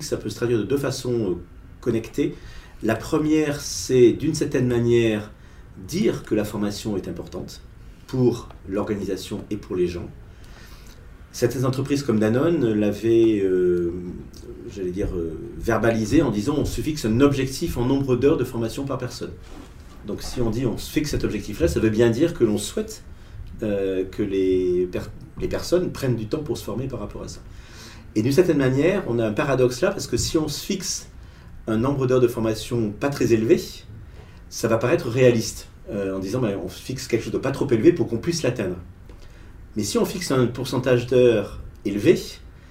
Ça 0.00 0.16
peut 0.16 0.28
se 0.28 0.36
traduire 0.36 0.58
de 0.58 0.64
deux 0.64 0.78
façons 0.78 1.38
connectées. 1.80 2.34
La 2.82 2.96
première, 2.96 3.60
c'est 3.60 4.12
d'une 4.12 4.34
certaine 4.34 4.66
manière 4.66 5.30
dire 5.86 6.24
que 6.24 6.34
la 6.34 6.44
formation 6.44 6.96
est 6.96 7.08
importante 7.08 7.60
pour 8.06 8.48
l'organisation 8.68 9.44
et 9.50 9.56
pour 9.56 9.76
les 9.76 9.86
gens. 9.86 10.08
Certaines 11.32 11.64
entreprises 11.64 12.02
comme 12.02 12.18
Danone 12.18 12.72
l'avaient, 12.72 13.40
euh, 13.40 13.92
j'allais 14.74 14.90
dire, 14.90 15.14
euh, 15.14 15.38
verbalisé 15.58 16.22
en 16.22 16.30
disant 16.30 16.56
on 16.58 16.64
se 16.64 16.80
fixe 16.80 17.04
un 17.04 17.20
objectif 17.20 17.76
en 17.76 17.84
nombre 17.84 18.16
d'heures 18.16 18.36
de 18.36 18.44
formation 18.44 18.84
par 18.84 18.98
personne. 18.98 19.30
Donc 20.06 20.22
si 20.22 20.40
on 20.40 20.50
dit 20.50 20.66
on 20.66 20.76
se 20.76 20.90
fixe 20.90 21.10
cet 21.10 21.22
objectif-là, 21.22 21.68
ça 21.68 21.78
veut 21.78 21.90
bien 21.90 22.10
dire 22.10 22.34
que 22.34 22.42
l'on 22.42 22.58
souhaite 22.58 23.04
euh, 23.62 24.04
que 24.10 24.24
les, 24.24 24.88
les 25.40 25.48
personnes 25.48 25.90
prennent 25.92 26.16
du 26.16 26.26
temps 26.26 26.42
pour 26.42 26.56
se 26.58 26.64
former 26.64 26.86
par 26.86 27.00
rapport 27.00 27.22
à 27.22 27.28
ça. 27.28 27.40
Et 28.14 28.22
d'une 28.22 28.32
certaine 28.32 28.58
manière, 28.58 29.04
on 29.06 29.18
a 29.18 29.26
un 29.26 29.32
paradoxe 29.32 29.80
là, 29.80 29.90
parce 29.90 30.06
que 30.06 30.16
si 30.16 30.36
on 30.36 30.48
se 30.48 30.64
fixe 30.64 31.08
un 31.66 31.76
nombre 31.76 32.06
d'heures 32.06 32.20
de 32.20 32.28
formation 32.28 32.90
pas 32.90 33.08
très 33.08 33.32
élevé, 33.32 33.60
ça 34.48 34.68
va 34.68 34.78
paraître 34.78 35.08
réaliste. 35.08 35.68
Euh, 35.90 36.16
en 36.16 36.20
disant 36.20 36.40
ben, 36.40 36.56
on 36.62 36.68
fixe 36.68 37.08
quelque 37.08 37.22
chose 37.22 37.32
de 37.32 37.38
pas 37.38 37.50
trop 37.50 37.68
élevé 37.68 37.92
pour 37.92 38.06
qu'on 38.06 38.18
puisse 38.18 38.42
l'atteindre. 38.42 38.76
Mais 39.76 39.82
si 39.82 39.98
on 39.98 40.04
fixe 40.04 40.30
un 40.30 40.46
pourcentage 40.46 41.06
d'heures 41.06 41.60
élevé, 41.84 42.20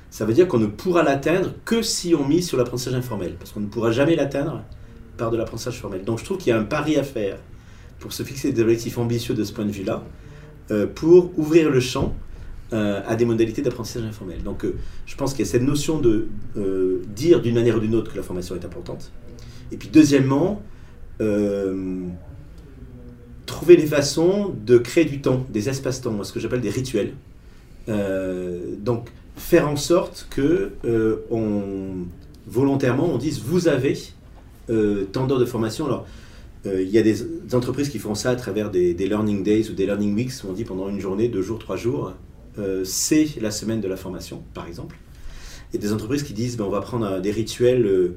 ça 0.10 0.26
veut 0.26 0.34
dire 0.34 0.48
qu'on 0.48 0.60
ne 0.60 0.68
pourra 0.68 1.04
l'atteindre 1.04 1.54
que 1.66 1.82
si 1.82 2.16
on 2.16 2.26
mise 2.26 2.48
sur 2.48 2.58
l'apprentissage 2.58 2.94
informel, 2.94 3.36
parce 3.38 3.52
qu'on 3.52 3.60
ne 3.60 3.68
pourra 3.68 3.92
jamais 3.92 4.16
l'atteindre 4.16 4.64
par 5.18 5.32
de 5.32 5.38
l'apprentissage 5.38 5.80
formel. 5.80 6.04
Donc 6.04 6.20
je 6.20 6.26
trouve 6.26 6.38
qu'il 6.38 6.50
y 6.50 6.54
a 6.54 6.60
un 6.60 6.64
pari 6.64 6.98
à 6.98 7.04
faire 7.04 7.38
pour 8.00 8.14
se 8.14 8.24
fixer 8.24 8.52
des 8.52 8.62
objectifs 8.62 8.98
ambitieux 8.98 9.36
de 9.36 9.44
ce 9.44 9.52
point 9.52 9.66
de 9.66 9.72
vue-là, 9.72 10.04
euh, 10.72 10.88
pour 10.88 11.38
ouvrir 11.38 11.70
le 11.70 11.80
champ 11.80 12.16
euh, 12.74 13.02
à 13.08 13.16
des 13.16 13.26
modalités 13.26 13.62
d'apprentissage 13.62 14.04
informel. 14.04 14.44
Donc 14.44 14.66
je 15.06 15.16
pense 15.16 15.34
qu'il 15.34 15.46
y 15.46 15.48
a 15.48 15.52
cette 15.52 15.64
notion 15.64 16.00
de 16.00 16.28
dire 17.16 17.42
d'une 17.42 17.56
manière 17.56 17.78
ou 17.78 17.80
d'une 17.80 17.96
autre 17.96 18.12
que 18.12 18.18
la 18.18 18.24
formation 18.24 18.56
est 18.56 18.66
importante. 18.66 19.12
Et 19.72 19.78
puis 19.78 19.90
deuxièmement, 19.90 20.62
trouver 23.50 23.76
des 23.76 23.88
façons 23.88 24.54
de 24.66 24.78
créer 24.78 25.06
du 25.06 25.22
temps, 25.22 25.46
des 25.50 25.70
espaces-temps, 25.70 26.24
ce 26.24 26.32
que 26.32 26.40
j'appelle 26.40 26.62
des 26.62 26.70
rituels. 26.70 27.14
Euh, 27.90 28.76
donc, 28.78 29.10
faire 29.36 29.68
en 29.68 29.76
sorte 29.76 30.28
que 30.30 30.72
euh, 30.86 31.18
on, 31.32 32.06
volontairement 32.48 33.06
on 33.06 33.18
dise 33.18 33.42
vous 33.42 33.68
avez 33.68 33.98
euh, 34.70 35.06
tant 35.12 35.28
d'heures 35.28 35.40
de 35.40 35.46
formation. 35.46 35.86
Alors, 35.86 36.06
il 36.66 36.90
y 36.90 36.98
a 36.98 37.02
des 37.02 37.24
entreprises 37.54 37.88
qui 37.88 38.00
font 38.00 38.16
ça 38.16 38.32
à 38.32 38.36
travers 38.36 38.70
des, 38.70 38.94
learning 38.94 39.44
days 39.44 39.70
ou 39.70 39.74
des 39.74 39.86
learning 39.86 40.14
weeks, 40.14 40.44
où 40.44 40.50
on 40.50 40.54
dit 40.54 40.66
pendant 40.66 40.90
une 40.90 41.00
journée, 41.00 41.30
deux 41.30 41.42
jours, 41.42 41.58
trois 41.58 41.78
jours, 41.78 42.14
c'est 42.84 43.40
la 43.42 43.52
semaine 43.52 43.82
de 43.82 43.88
la 43.88 43.96
formation, 43.96 44.44
par 44.54 44.68
exemple. 44.68 44.98
A 45.74 45.78
des 45.78 45.94
entreprises 45.94 46.24
qui 46.24 46.34
disent 46.34 46.58
ben, 46.58 46.66
on 46.66 46.70
va 46.70 46.82
prendre 46.82 47.22
des 47.22 47.32
rituels 47.32 48.16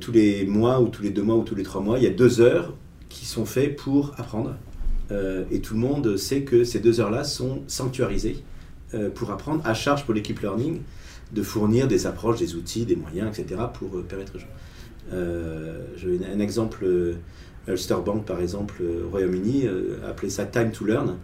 tous 0.00 0.12
les 0.12 0.44
mois 0.44 0.80
ou 0.80 0.88
tous 0.88 1.02
les 1.02 1.10
deux 1.10 1.22
mois 1.22 1.36
ou 1.36 1.42
tous 1.42 1.54
les 1.54 1.62
trois 1.62 1.80
mois. 1.80 1.98
Il 1.98 2.04
y 2.04 2.06
a 2.06 2.10
deux 2.10 2.40
heures 2.40 2.74
qui 3.08 3.24
sont 3.24 3.46
faits 3.46 3.76
pour 3.76 4.12
apprendre. 4.18 4.54
et 5.50 5.60
tout 5.60 5.74
le 5.74 5.80
monde 5.80 6.16
sait 6.16 6.42
que 6.42 6.64
ces 6.64 6.80
deux 6.80 7.00
heures-là 7.00 7.24
sont 7.24 7.62
sanctuarisées 7.66 8.44
pour 9.14 9.30
apprendre 9.30 9.66
à 9.66 9.74
charge 9.74 10.04
pour 10.04 10.14
l'équipe 10.14 10.40
learning 10.40 10.80
de 11.34 11.42
fournir 11.42 11.88
des 11.88 12.06
approches, 12.06 12.38
des 12.38 12.54
outils, 12.54 12.84
des 12.84 12.96
moyens, 12.96 13.38
etc. 13.38 13.60
pour 13.72 13.96
euh, 13.96 14.02
permettre 14.02 14.36
aux 14.36 14.38
gens. 14.38 14.46
Euh, 15.12 15.80
un 16.32 16.38
exemple, 16.38 16.84
euh, 16.84 17.14
Ulster 17.68 17.96
Bank 18.04 18.24
par 18.24 18.40
exemple, 18.40 18.82
au 18.82 19.10
Royaume-Uni, 19.10 19.66
a 20.04 20.08
appelé 20.08 20.30
ça 20.30 20.44
Time 20.44 20.70
to 20.70 20.84
Learn. 20.84 21.16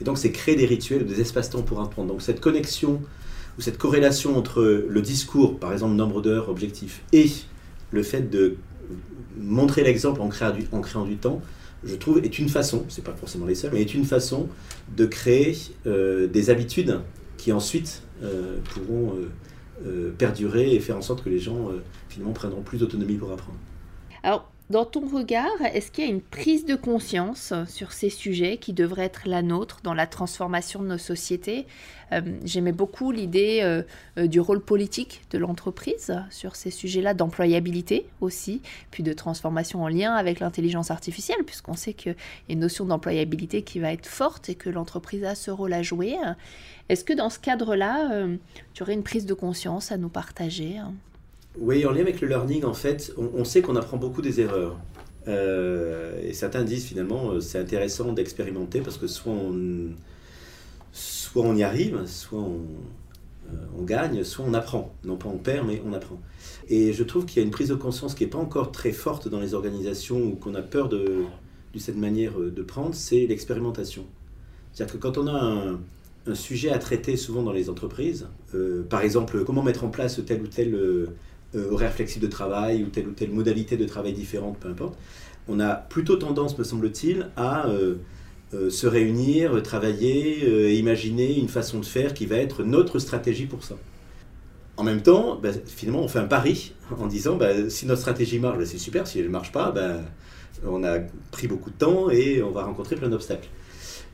Et 0.00 0.04
donc 0.04 0.18
c'est 0.18 0.32
créer 0.32 0.56
des 0.56 0.66
rituels, 0.66 1.06
des 1.06 1.20
espaces-temps 1.20 1.62
pour 1.62 1.80
apprendre. 1.80 2.08
Donc 2.08 2.22
cette 2.22 2.40
connexion 2.40 3.00
ou 3.58 3.60
cette 3.60 3.78
corrélation 3.78 4.36
entre 4.36 4.62
le 4.88 5.02
discours, 5.02 5.58
par 5.58 5.72
exemple 5.72 5.94
nombre 5.94 6.22
d'heures, 6.22 6.48
objectif, 6.48 7.02
et 7.12 7.30
le 7.90 8.02
fait 8.02 8.30
de 8.30 8.56
montrer 9.38 9.82
l'exemple 9.82 10.20
en, 10.20 10.28
créant 10.28 11.04
du, 11.04 11.16
temps, 11.16 11.40
je 11.84 11.94
trouve, 11.94 12.18
est 12.18 12.38
une 12.38 12.48
façon, 12.48 12.84
c'est 12.88 13.04
pas 13.04 13.14
forcément 13.14 13.46
les 13.46 13.54
seuls, 13.54 13.70
mais 13.72 13.80
est 13.80 13.94
une 13.94 14.04
façon 14.04 14.48
de 14.96 15.06
créer 15.06 15.56
des 15.84 16.50
habitudes 16.50 17.00
qui 17.40 17.52
ensuite 17.52 18.02
euh, 18.22 18.58
pourront 18.64 19.14
euh, 19.14 19.30
euh, 19.86 20.10
perdurer 20.16 20.74
et 20.74 20.80
faire 20.80 20.98
en 20.98 21.02
sorte 21.02 21.24
que 21.24 21.30
les 21.30 21.38
gens 21.38 21.70
finalement 22.10 22.34
prendront 22.34 22.60
plus 22.60 22.78
d'autonomie 22.78 23.16
pour 23.16 23.32
apprendre. 23.32 23.58
Alors, 24.22 24.50
dans 24.70 24.84
ton 24.84 25.04
regard, 25.08 25.60
est-ce 25.74 25.90
qu'il 25.90 26.04
y 26.04 26.06
a 26.06 26.10
une 26.10 26.20
prise 26.20 26.64
de 26.64 26.76
conscience 26.76 27.52
sur 27.66 27.92
ces 27.92 28.08
sujets 28.08 28.56
qui 28.56 28.72
devrait 28.72 29.06
être 29.06 29.22
la 29.26 29.42
nôtre 29.42 29.80
dans 29.82 29.94
la 29.94 30.06
transformation 30.06 30.80
de 30.80 30.86
nos 30.86 30.98
sociétés 30.98 31.66
euh, 32.12 32.20
J'aimais 32.44 32.70
beaucoup 32.70 33.10
l'idée 33.10 33.62
euh, 33.64 33.82
euh, 34.16 34.28
du 34.28 34.38
rôle 34.38 34.60
politique 34.60 35.22
de 35.32 35.38
l'entreprise 35.38 36.14
sur 36.30 36.54
ces 36.54 36.70
sujets-là, 36.70 37.14
d'employabilité 37.14 38.06
aussi, 38.20 38.62
puis 38.92 39.02
de 39.02 39.12
transformation 39.12 39.82
en 39.82 39.88
lien 39.88 40.14
avec 40.14 40.38
l'intelligence 40.38 40.92
artificielle, 40.92 41.42
puisqu'on 41.44 41.74
sait 41.74 41.92
qu'il 41.92 42.12
y 42.12 42.52
a 42.52 42.52
une 42.52 42.60
notion 42.60 42.84
d'employabilité 42.84 43.62
qui 43.62 43.80
va 43.80 43.92
être 43.92 44.06
forte 44.06 44.50
et 44.50 44.54
que 44.54 44.70
l'entreprise 44.70 45.24
a 45.24 45.34
ce 45.34 45.50
rôle 45.50 45.72
à 45.72 45.82
jouer. 45.82 46.16
Est-ce 46.88 47.02
que 47.02 47.12
dans 47.12 47.28
ce 47.28 47.40
cadre-là, 47.40 48.24
tu 48.72 48.84
aurais 48.84 48.94
une 48.94 49.02
prise 49.02 49.26
de 49.26 49.34
conscience 49.34 49.90
à 49.90 49.96
nous 49.96 50.08
partager 50.08 50.78
oui, 51.58 51.84
en 51.84 51.90
lien 51.90 52.00
avec 52.00 52.20
le 52.20 52.28
learning, 52.28 52.64
en 52.64 52.74
fait, 52.74 53.12
on, 53.16 53.44
sait 53.44 53.60
qu'on 53.60 53.76
apprend 53.76 53.96
beaucoup 53.96 54.22
des 54.22 54.40
erreurs. 54.40 54.78
Euh, 55.28 56.20
et 56.22 56.32
certains 56.32 56.62
disent 56.62 56.86
finalement 56.86 57.32
euh, 57.32 57.40
c'est 57.40 57.58
intéressant 57.58 58.14
d'expérimenter 58.14 58.80
parce 58.80 58.96
que 58.96 59.06
soit 59.06 59.34
on, 59.34 59.90
soit 60.92 61.42
on 61.42 61.54
y 61.54 61.62
arrive, 61.62 62.06
soit 62.06 62.38
on, 62.38 62.60
euh, 63.52 63.56
on, 63.78 63.82
gagne, 63.82 64.24
soit 64.24 64.44
on 64.48 64.54
apprend. 64.54 64.94
Non 65.04 65.16
pas 65.16 65.28
on 65.28 65.38
perd, 65.38 65.66
mais 65.66 65.82
on 65.84 65.92
apprend. 65.92 66.18
Et 66.68 66.92
je 66.92 67.02
trouve 67.02 67.26
qu'il 67.26 67.38
y 67.38 67.44
a 67.44 67.44
une 67.44 67.50
prise 67.50 67.68
de 67.68 67.74
conscience 67.74 68.14
qui 68.14 68.24
n'est 68.24 68.30
pas 68.30 68.38
encore 68.38 68.72
très 68.72 68.92
forte 68.92 69.28
dans 69.28 69.40
les 69.40 69.52
organisations 69.52 70.22
ou 70.22 70.36
qu'on 70.36 70.54
a 70.54 70.62
peur 70.62 70.88
de, 70.88 71.24
de 71.74 71.78
cette 71.78 71.98
manière 71.98 72.38
de 72.38 72.62
prendre, 72.62 72.94
c'est 72.94 73.26
l'expérimentation. 73.26 74.06
C'est-à-dire 74.72 74.94
que 74.94 75.00
quand 75.00 75.18
on 75.18 75.26
a 75.26 75.32
un, 75.32 75.80
un, 76.26 76.34
sujet 76.34 76.70
à 76.70 76.78
traiter 76.78 77.16
souvent 77.16 77.42
dans 77.42 77.52
les 77.52 77.68
entreprises, 77.68 78.28
par 78.88 79.02
exemple 79.02 79.44
comment 79.44 79.64
mettre 79.64 79.84
en 79.84 79.88
place 79.90 80.20
tel 80.24 80.42
ou 80.42 80.46
tel 80.46 81.08
euh, 81.56 81.72
horaire 81.72 81.92
flexible 81.92 82.24
de 82.24 82.30
travail 82.30 82.84
ou 82.84 82.90
telle 82.90 83.08
ou 83.08 83.10
telle 83.10 83.32
modalité 83.32 83.76
de 83.76 83.84
travail 83.84 84.12
différente, 84.12 84.56
peu 84.60 84.68
importe, 84.68 84.96
on 85.48 85.58
a 85.58 85.74
plutôt 85.74 86.14
tendance, 86.14 86.56
me 86.56 86.62
semble-t-il, 86.62 87.28
à 87.36 87.66
euh, 87.66 87.96
euh, 88.54 88.70
se 88.70 88.86
réunir, 88.86 89.60
travailler, 89.64 90.78
imaginer 90.78 91.36
une 91.36 91.48
façon 91.48 91.80
de 91.80 91.84
faire 91.84 92.14
qui 92.14 92.26
va 92.26 92.36
être 92.36 92.62
notre 92.62 93.00
stratégie 93.00 93.46
pour 93.46 93.64
ça. 93.64 93.74
En 94.76 94.84
même 94.84 95.02
temps, 95.02 95.40
bah, 95.42 95.50
finalement, 95.66 96.02
on 96.02 96.08
fait 96.08 96.20
un 96.20 96.28
pari 96.28 96.72
en 96.96 97.08
disant 97.08 97.34
bah, 97.34 97.68
si 97.68 97.84
notre 97.84 98.00
stratégie 98.00 98.38
marche, 98.38 98.58
bah, 98.58 98.66
c'est 98.66 98.78
super, 98.78 99.08
si 99.08 99.18
elle 99.18 99.26
ne 99.26 99.30
marche 99.30 99.50
pas, 99.50 99.74
on 100.64 100.84
a 100.84 101.00
pris 101.32 101.48
beaucoup 101.48 101.70
de 101.70 101.76
temps 101.76 102.10
et 102.10 102.44
on 102.44 102.52
va 102.52 102.62
rencontrer 102.62 102.94
plein 102.94 103.08
d'obstacles. 103.08 103.48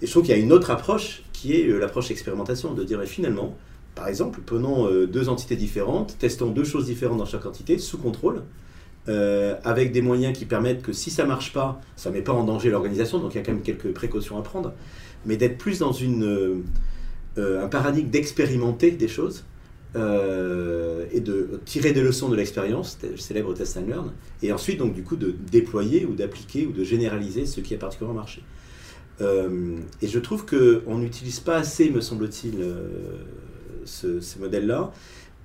Et 0.01 0.07
je 0.07 0.11
trouve 0.11 0.23
qu'il 0.23 0.35
y 0.35 0.39
a 0.39 0.41
une 0.41 0.53
autre 0.53 0.71
approche 0.71 1.23
qui 1.35 1.55
est 1.55 1.67
l'approche 1.67 2.11
expérimentation, 2.11 2.73
de 2.73 2.83
dire 2.83 3.03
finalement, 3.05 3.55
par 3.97 4.09
exemple, 4.09 4.41
prenons 4.45 4.89
euh, 4.89 5.07
deux 5.07 5.29
entités 5.31 5.57
différentes, 5.57 6.17
testons 6.19 6.51
deux 6.51 6.65
choses 6.65 6.85
différentes 6.85 7.17
dans 7.17 7.25
chaque 7.25 7.47
entité, 7.47 7.79
sous 7.79 7.97
contrôle, 7.97 8.43
euh, 9.09 9.57
avec 9.65 9.91
des 9.91 10.03
moyens 10.03 10.37
qui 10.37 10.45
permettent 10.45 10.83
que 10.83 10.93
si 10.93 11.11
ça 11.11 11.23
ne 11.23 11.29
marche 11.29 11.53
pas, 11.53 11.81
ça 11.97 12.11
ne 12.11 12.15
met 12.15 12.23
pas 12.23 12.33
en 12.33 12.45
danger 12.45 12.69
l'organisation, 12.69 13.19
donc 13.19 13.35
il 13.35 13.39
y 13.39 13.41
a 13.41 13.43
quand 13.43 13.53
même 13.53 13.63
quelques 13.63 13.93
précautions 13.93 14.39
à 14.39 14.43
prendre, 14.43 14.75
mais 15.25 15.39
d'être 15.39 15.57
plus 15.57 15.79
dans 15.79 15.93
euh, 16.03 16.63
un 17.39 17.69
paradigme 17.69 18.11
d'expérimenter 18.11 18.93
des 18.93 19.09
choses 19.09 19.45
et 19.95 21.21
de 21.21 21.59
tirer 21.65 21.93
des 21.93 22.03
leçons 22.03 22.29
de 22.29 22.37
l'expérience, 22.37 22.99
le 23.03 23.17
célèbre 23.17 23.55
test 23.55 23.79
and 23.79 23.87
learn, 23.89 24.13
et 24.43 24.53
ensuite 24.53 24.77
donc 24.77 24.93
du 24.93 25.03
coup 25.03 25.17
de 25.17 25.35
déployer 25.51 26.05
ou 26.05 26.15
d'appliquer 26.15 26.67
ou 26.67 26.73
de 26.73 26.85
généraliser 26.85 27.47
ce 27.47 27.63
qui 27.63 27.75
a 27.75 27.79
particulièrement 27.79 28.21
marché. 28.21 28.43
et 29.23 30.07
je 30.07 30.19
trouve 30.19 30.45
qu'on 30.45 30.99
n'utilise 30.99 31.41
pas 31.41 31.57
assez, 31.57 31.89
me 31.89 32.03
semble-t-il, 32.03 32.57
ce, 33.87 34.21
ces 34.21 34.39
modèles-là, 34.39 34.93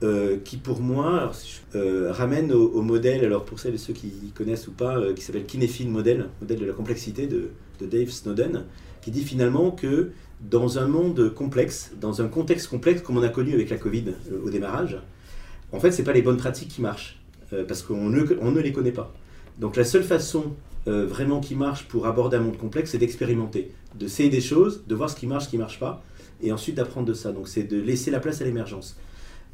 euh, 0.03 0.37
qui 0.43 0.57
pour 0.57 0.81
moi 0.81 1.31
euh, 1.75 2.11
ramène 2.11 2.51
au, 2.51 2.81
modèle, 2.81 3.23
alors 3.23 3.45
pour 3.45 3.59
celles 3.59 3.75
et 3.75 3.77
ceux 3.77 3.93
qui 3.93 4.31
connaissent 4.33 4.67
ou 4.67 4.71
pas, 4.71 4.97
euh, 4.97 5.13
qui 5.13 5.21
s'appelle 5.21 5.45
Kinephile 5.45 5.89
Model, 5.89 6.29
modèle 6.41 6.59
de 6.59 6.65
la 6.65 6.73
complexité 6.73 7.27
de, 7.27 7.49
Dave 7.79 8.09
Snowden, 8.09 8.65
qui 9.01 9.11
dit 9.11 9.23
finalement 9.23 9.69
que 9.69 10.09
dans 10.39 10.79
un 10.79 10.87
monde 10.87 11.31
complexe, 11.35 11.91
dans 12.01 12.19
un 12.23 12.29
contexte 12.29 12.67
complexe 12.67 13.01
comme 13.01 13.17
on 13.17 13.23
a 13.23 13.29
connu 13.29 13.53
avec 13.53 13.69
la 13.69 13.77
Covid 13.77 14.05
au 14.43 14.49
démarrage, 14.49 14.97
en 15.71 15.79
fait, 15.79 15.91
ce 15.91 15.99
n'est 15.99 16.03
pas 16.03 16.13
les 16.13 16.23
bonnes 16.23 16.37
pratiques 16.37 16.69
qui 16.69 16.81
marchent, 16.81 17.19
parce 17.67 17.83
qu'on 17.83 18.09
ne, 18.09 18.23
on 18.39 18.51
ne 18.51 18.59
les 18.59 18.71
connaît 18.71 18.91
pas. 18.91 19.13
Donc 19.59 19.75
la 19.75 19.83
seule 19.83 20.03
façon 20.03 20.53
vraiment 20.85 21.39
qui 21.39 21.55
marche 21.55 21.87
pour 21.87 22.05
aborder 22.05 22.37
un 22.37 22.41
monde 22.41 22.57
complexe, 22.57 22.91
c'est 22.91 22.99
d'expérimenter, 22.99 23.71
de 23.95 24.05
d'essayer 24.05 24.29
des 24.29 24.41
choses, 24.41 24.83
de 24.87 24.93
voir 24.93 25.09
ce 25.09 25.15
qui 25.15 25.25
marche, 25.25 25.45
ce 25.45 25.49
qui 25.49 25.57
ne 25.57 25.61
marche 25.61 25.79
pas, 25.79 26.03
et 26.41 26.51
ensuite 26.51 26.75
d'apprendre 26.75 27.07
de 27.07 27.13
ça. 27.13 27.31
Donc 27.31 27.47
c'est 27.47 27.63
de 27.63 27.79
laisser 27.79 28.11
la 28.11 28.19
place 28.19 28.41
à 28.41 28.45
l'émergence. 28.45 28.97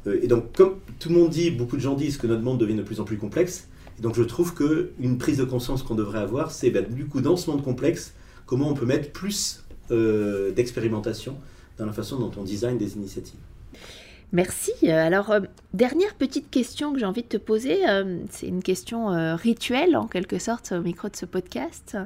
Euh, 0.06 0.20
et 0.22 0.26
donc 0.26 0.52
comme 0.52 0.76
tout 0.98 1.08
le 1.08 1.16
monde 1.16 1.30
dit, 1.30 1.50
beaucoup 1.50 1.76
de 1.76 1.82
gens 1.82 1.94
disent 1.94 2.16
que 2.16 2.26
notre 2.26 2.42
monde 2.42 2.58
devient 2.58 2.76
de 2.76 2.82
plus 2.82 3.00
en 3.00 3.04
plus 3.04 3.18
complexe, 3.18 3.68
et 3.98 4.02
donc 4.02 4.14
je 4.14 4.22
trouve 4.22 4.54
qu'une 4.54 5.18
prise 5.18 5.38
de 5.38 5.44
conscience 5.44 5.82
qu'on 5.82 5.94
devrait 5.94 6.20
avoir, 6.20 6.52
c'est 6.52 6.70
ben, 6.70 6.84
du 6.88 7.06
coup 7.06 7.20
dans 7.20 7.36
ce 7.36 7.50
monde 7.50 7.62
complexe, 7.62 8.14
comment 8.46 8.68
on 8.68 8.74
peut 8.74 8.86
mettre 8.86 9.10
plus 9.10 9.64
euh, 9.90 10.52
d'expérimentation 10.52 11.36
dans 11.78 11.86
la 11.86 11.92
façon 11.92 12.18
dont 12.18 12.32
on 12.36 12.44
design 12.44 12.78
des 12.78 12.94
initiatives. 12.94 13.38
Merci. 14.30 14.72
Alors, 14.90 15.30
euh, 15.30 15.40
dernière 15.72 16.14
petite 16.14 16.50
question 16.50 16.92
que 16.92 16.98
j'ai 16.98 17.06
envie 17.06 17.22
de 17.22 17.28
te 17.28 17.36
poser, 17.38 17.78
c'est 18.30 18.46
une 18.46 18.62
question 18.62 19.36
rituelle 19.36 19.96
en 19.96 20.06
quelque 20.06 20.38
sorte 20.38 20.72
au 20.72 20.82
micro 20.82 21.08
de 21.08 21.16
ce 21.16 21.24
podcast. 21.24 21.96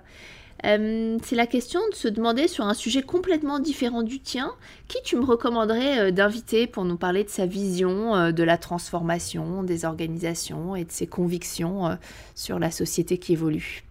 Euh, 0.64 1.18
c'est 1.24 1.34
la 1.34 1.46
question 1.46 1.80
de 1.90 1.94
se 1.94 2.08
demander 2.08 2.46
sur 2.46 2.64
un 2.64 2.74
sujet 2.74 3.02
complètement 3.02 3.58
différent 3.58 4.02
du 4.02 4.20
tien, 4.20 4.52
qui 4.88 4.98
tu 5.04 5.16
me 5.16 5.24
recommanderais 5.24 5.98
euh, 5.98 6.10
d'inviter 6.10 6.66
pour 6.66 6.84
nous 6.84 6.96
parler 6.96 7.24
de 7.24 7.28
sa 7.28 7.46
vision 7.46 8.14
euh, 8.14 8.32
de 8.32 8.42
la 8.44 8.58
transformation 8.58 9.64
des 9.64 9.84
organisations 9.84 10.76
et 10.76 10.84
de 10.84 10.92
ses 10.92 11.06
convictions 11.06 11.98
sur 12.34 12.58
la 12.58 12.70
société 12.70 13.18
qui 13.18 13.32
évolue? 13.32 13.84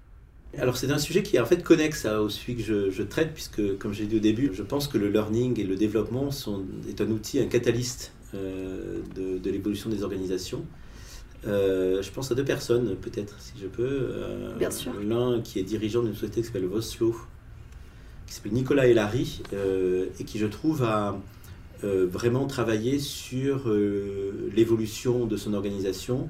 Alors 0.58 0.76
c'est 0.76 0.92
un 0.92 0.98
sujet 0.98 1.24
qui 1.24 1.38
est 1.38 1.40
en 1.40 1.46
fait 1.46 1.64
connexe 1.64 2.06
au 2.06 2.30
sujet 2.30 2.56
que 2.56 2.92
je, 2.92 3.04
traite, 3.04 3.34
puisque 3.34 3.78
comme 3.78 3.94
j'ai 3.94 4.06
dit 4.06 4.18
au 4.18 4.20
début, 4.20 4.52
je 4.54 4.64
pense 4.64 4.88
que 4.88 4.98
le 4.98 5.10
learning 5.10 5.60
et 5.60 5.64
le 5.64 5.76
développement 5.76 6.32
sont, 6.32 6.64
est 6.90 7.00
un 7.00 7.10
outil, 7.10 7.40
un 7.40 7.46
catalyste 7.48 8.12
de 8.34 9.50
l'évolution 9.50 9.90
des 9.90 10.04
organisations. 10.04 10.66
Euh, 11.48 12.02
je 12.02 12.12
pense 12.12 12.32
à 12.32 12.36
deux 12.36 12.46
personnes, 12.46 12.96
peut-être, 12.96 13.40
si 13.40 13.54
je 13.60 13.68
peux. 13.68 13.84
Euh, 13.84 14.56
Bien 14.58 14.72
sûr. 14.72 14.94
L'un 15.02 15.42
qui 15.42 15.60
est 15.60 15.64
dirigeant 15.64 16.04
d'une 16.04 16.14
société 16.14 16.42
qui 16.42 16.48
s'appelle 16.48 16.66
Voslo, 16.66 17.16
qui 18.28 18.34
s'appelle 18.34 18.54
Nicolas 18.54 18.88
Elary, 18.88 19.42
euh, 19.54 20.08
et 20.20 20.24
qui, 20.24 20.40
je 20.40 20.48
trouve, 20.48 20.84
a 20.84 21.18
vraiment 21.84 22.46
travaillé 22.46 23.00
sur 23.00 23.68
l'évolution 24.56 25.26
de 25.26 25.36
son 25.36 25.56
organisation. 25.56 26.30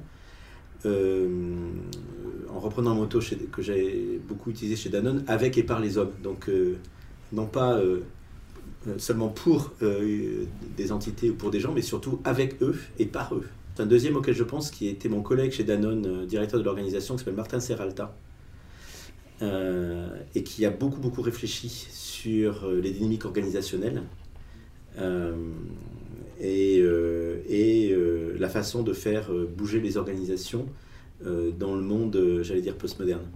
en 0.86 2.58
reprenant 2.58 2.92
un 2.92 2.94
motto 2.94 3.20
que 3.52 3.60
j'ai 3.60 4.18
beaucoup 4.26 4.48
utilisé 4.48 4.76
chez 4.76 4.88
Danone, 4.88 5.24
avec 5.26 5.58
et 5.58 5.62
par 5.62 5.78
les 5.78 5.98
hommes. 5.98 6.12
Donc, 6.22 6.50
non 7.32 7.44
pas 7.44 7.78
seulement 8.96 9.28
pour 9.28 9.72
des 9.82 10.90
entités 10.90 11.28
ou 11.28 11.34
pour 11.34 11.50
des 11.50 11.60
gens, 11.60 11.74
mais 11.74 11.82
surtout 11.82 12.18
avec 12.24 12.62
eux 12.62 12.76
et 12.98 13.04
par 13.04 13.34
eux. 13.34 13.44
Un 13.78 13.86
deuxième 13.86 14.16
auquel 14.16 14.34
je 14.34 14.44
pense, 14.44 14.70
qui 14.70 14.88
était 14.88 15.08
mon 15.08 15.22
collègue 15.22 15.52
chez 15.52 15.64
Danone, 15.64 16.06
euh, 16.06 16.26
directeur 16.26 16.60
de 16.60 16.64
l'organisation, 16.64 17.14
qui 17.14 17.20
s'appelle 17.20 17.34
Martin 17.34 17.58
Serralta, 17.58 18.14
euh, 19.40 20.08
et 20.34 20.42
qui 20.42 20.66
a 20.66 20.70
beaucoup, 20.70 21.00
beaucoup 21.00 21.22
réfléchi 21.22 21.68
sur 21.68 22.64
euh, 22.64 22.80
les 22.80 22.90
dynamiques 22.90 23.24
organisationnelles 23.24 24.02
et, 26.38 26.82
et 27.48 27.96
la 28.38 28.48
façon 28.50 28.82
de 28.82 28.92
faire 28.92 29.30
bouger 29.32 29.80
les 29.80 29.96
organisations 29.96 30.66
dans 31.24 31.74
le 31.74 31.80
monde, 31.80 32.40
j'allais 32.42 32.60
dire, 32.60 32.76
postmoderne. 32.76 33.26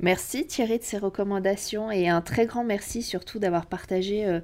Merci 0.00 0.46
Thierry 0.46 0.78
de 0.78 0.84
ces 0.84 0.96
recommandations 0.96 1.90
et 1.90 2.08
un 2.08 2.22
très 2.22 2.46
grand 2.46 2.64
merci 2.64 3.02
surtout 3.02 3.38
d'avoir 3.38 3.66
partagé 3.66 4.40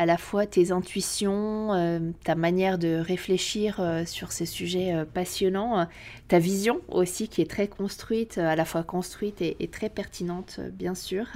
à 0.00 0.06
la 0.06 0.16
fois 0.16 0.46
tes 0.46 0.72
intuitions, 0.72 1.74
euh, 1.74 1.98
ta 2.24 2.34
manière 2.34 2.78
de 2.78 2.96
réfléchir 2.96 3.80
euh, 3.80 4.06
sur 4.06 4.32
ces 4.32 4.46
sujets 4.46 4.94
euh, 4.94 5.04
passionnants, 5.04 5.86
ta 6.26 6.38
vision 6.38 6.80
aussi 6.88 7.28
qui 7.28 7.42
est 7.42 7.50
très 7.50 7.68
construite, 7.68 8.38
à 8.38 8.56
la 8.56 8.64
fois 8.64 8.82
construite 8.82 9.42
et, 9.42 9.68
très 9.70 9.90
pertinente 9.90 10.58
bien 10.72 10.94
sûr. 10.94 11.26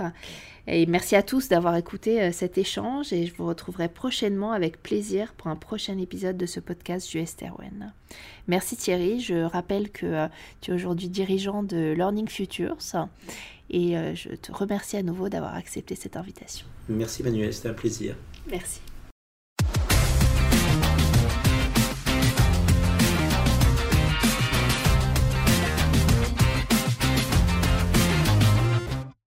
Et 0.66 0.86
merci 0.86 1.14
à 1.14 1.22
tous 1.22 1.50
d'avoir 1.50 1.76
écouté 1.76 2.32
cet 2.32 2.56
échange 2.56 3.12
et 3.12 3.26
je 3.26 3.34
vous 3.34 3.44
retrouverai 3.44 3.88
prochainement 3.88 4.52
avec 4.52 4.82
plaisir 4.82 5.34
pour 5.34 5.48
un 5.48 5.56
prochain 5.56 5.98
épisode 5.98 6.38
de 6.38 6.46
ce 6.46 6.58
podcast 6.58 7.12
US 7.12 7.36
Terwen. 7.36 7.92
Merci 8.48 8.76
Thierry, 8.76 9.20
je 9.20 9.44
rappelle 9.44 9.90
que 9.90 10.26
tu 10.62 10.70
es 10.70 10.74
aujourd'hui 10.74 11.10
dirigeant 11.10 11.62
de 11.62 11.92
Learning 11.92 12.28
Futures 12.28 12.78
et 13.68 13.94
je 14.14 14.30
te 14.36 14.52
remercie 14.52 14.96
à 14.96 15.02
nouveau 15.02 15.28
d'avoir 15.28 15.54
accepté 15.54 15.96
cette 15.96 16.16
invitation. 16.16 16.66
Merci 16.88 17.22
Manuel, 17.22 17.52
c'était 17.52 17.68
un 17.68 17.74
plaisir. 17.74 18.16
Merci. 18.46 18.80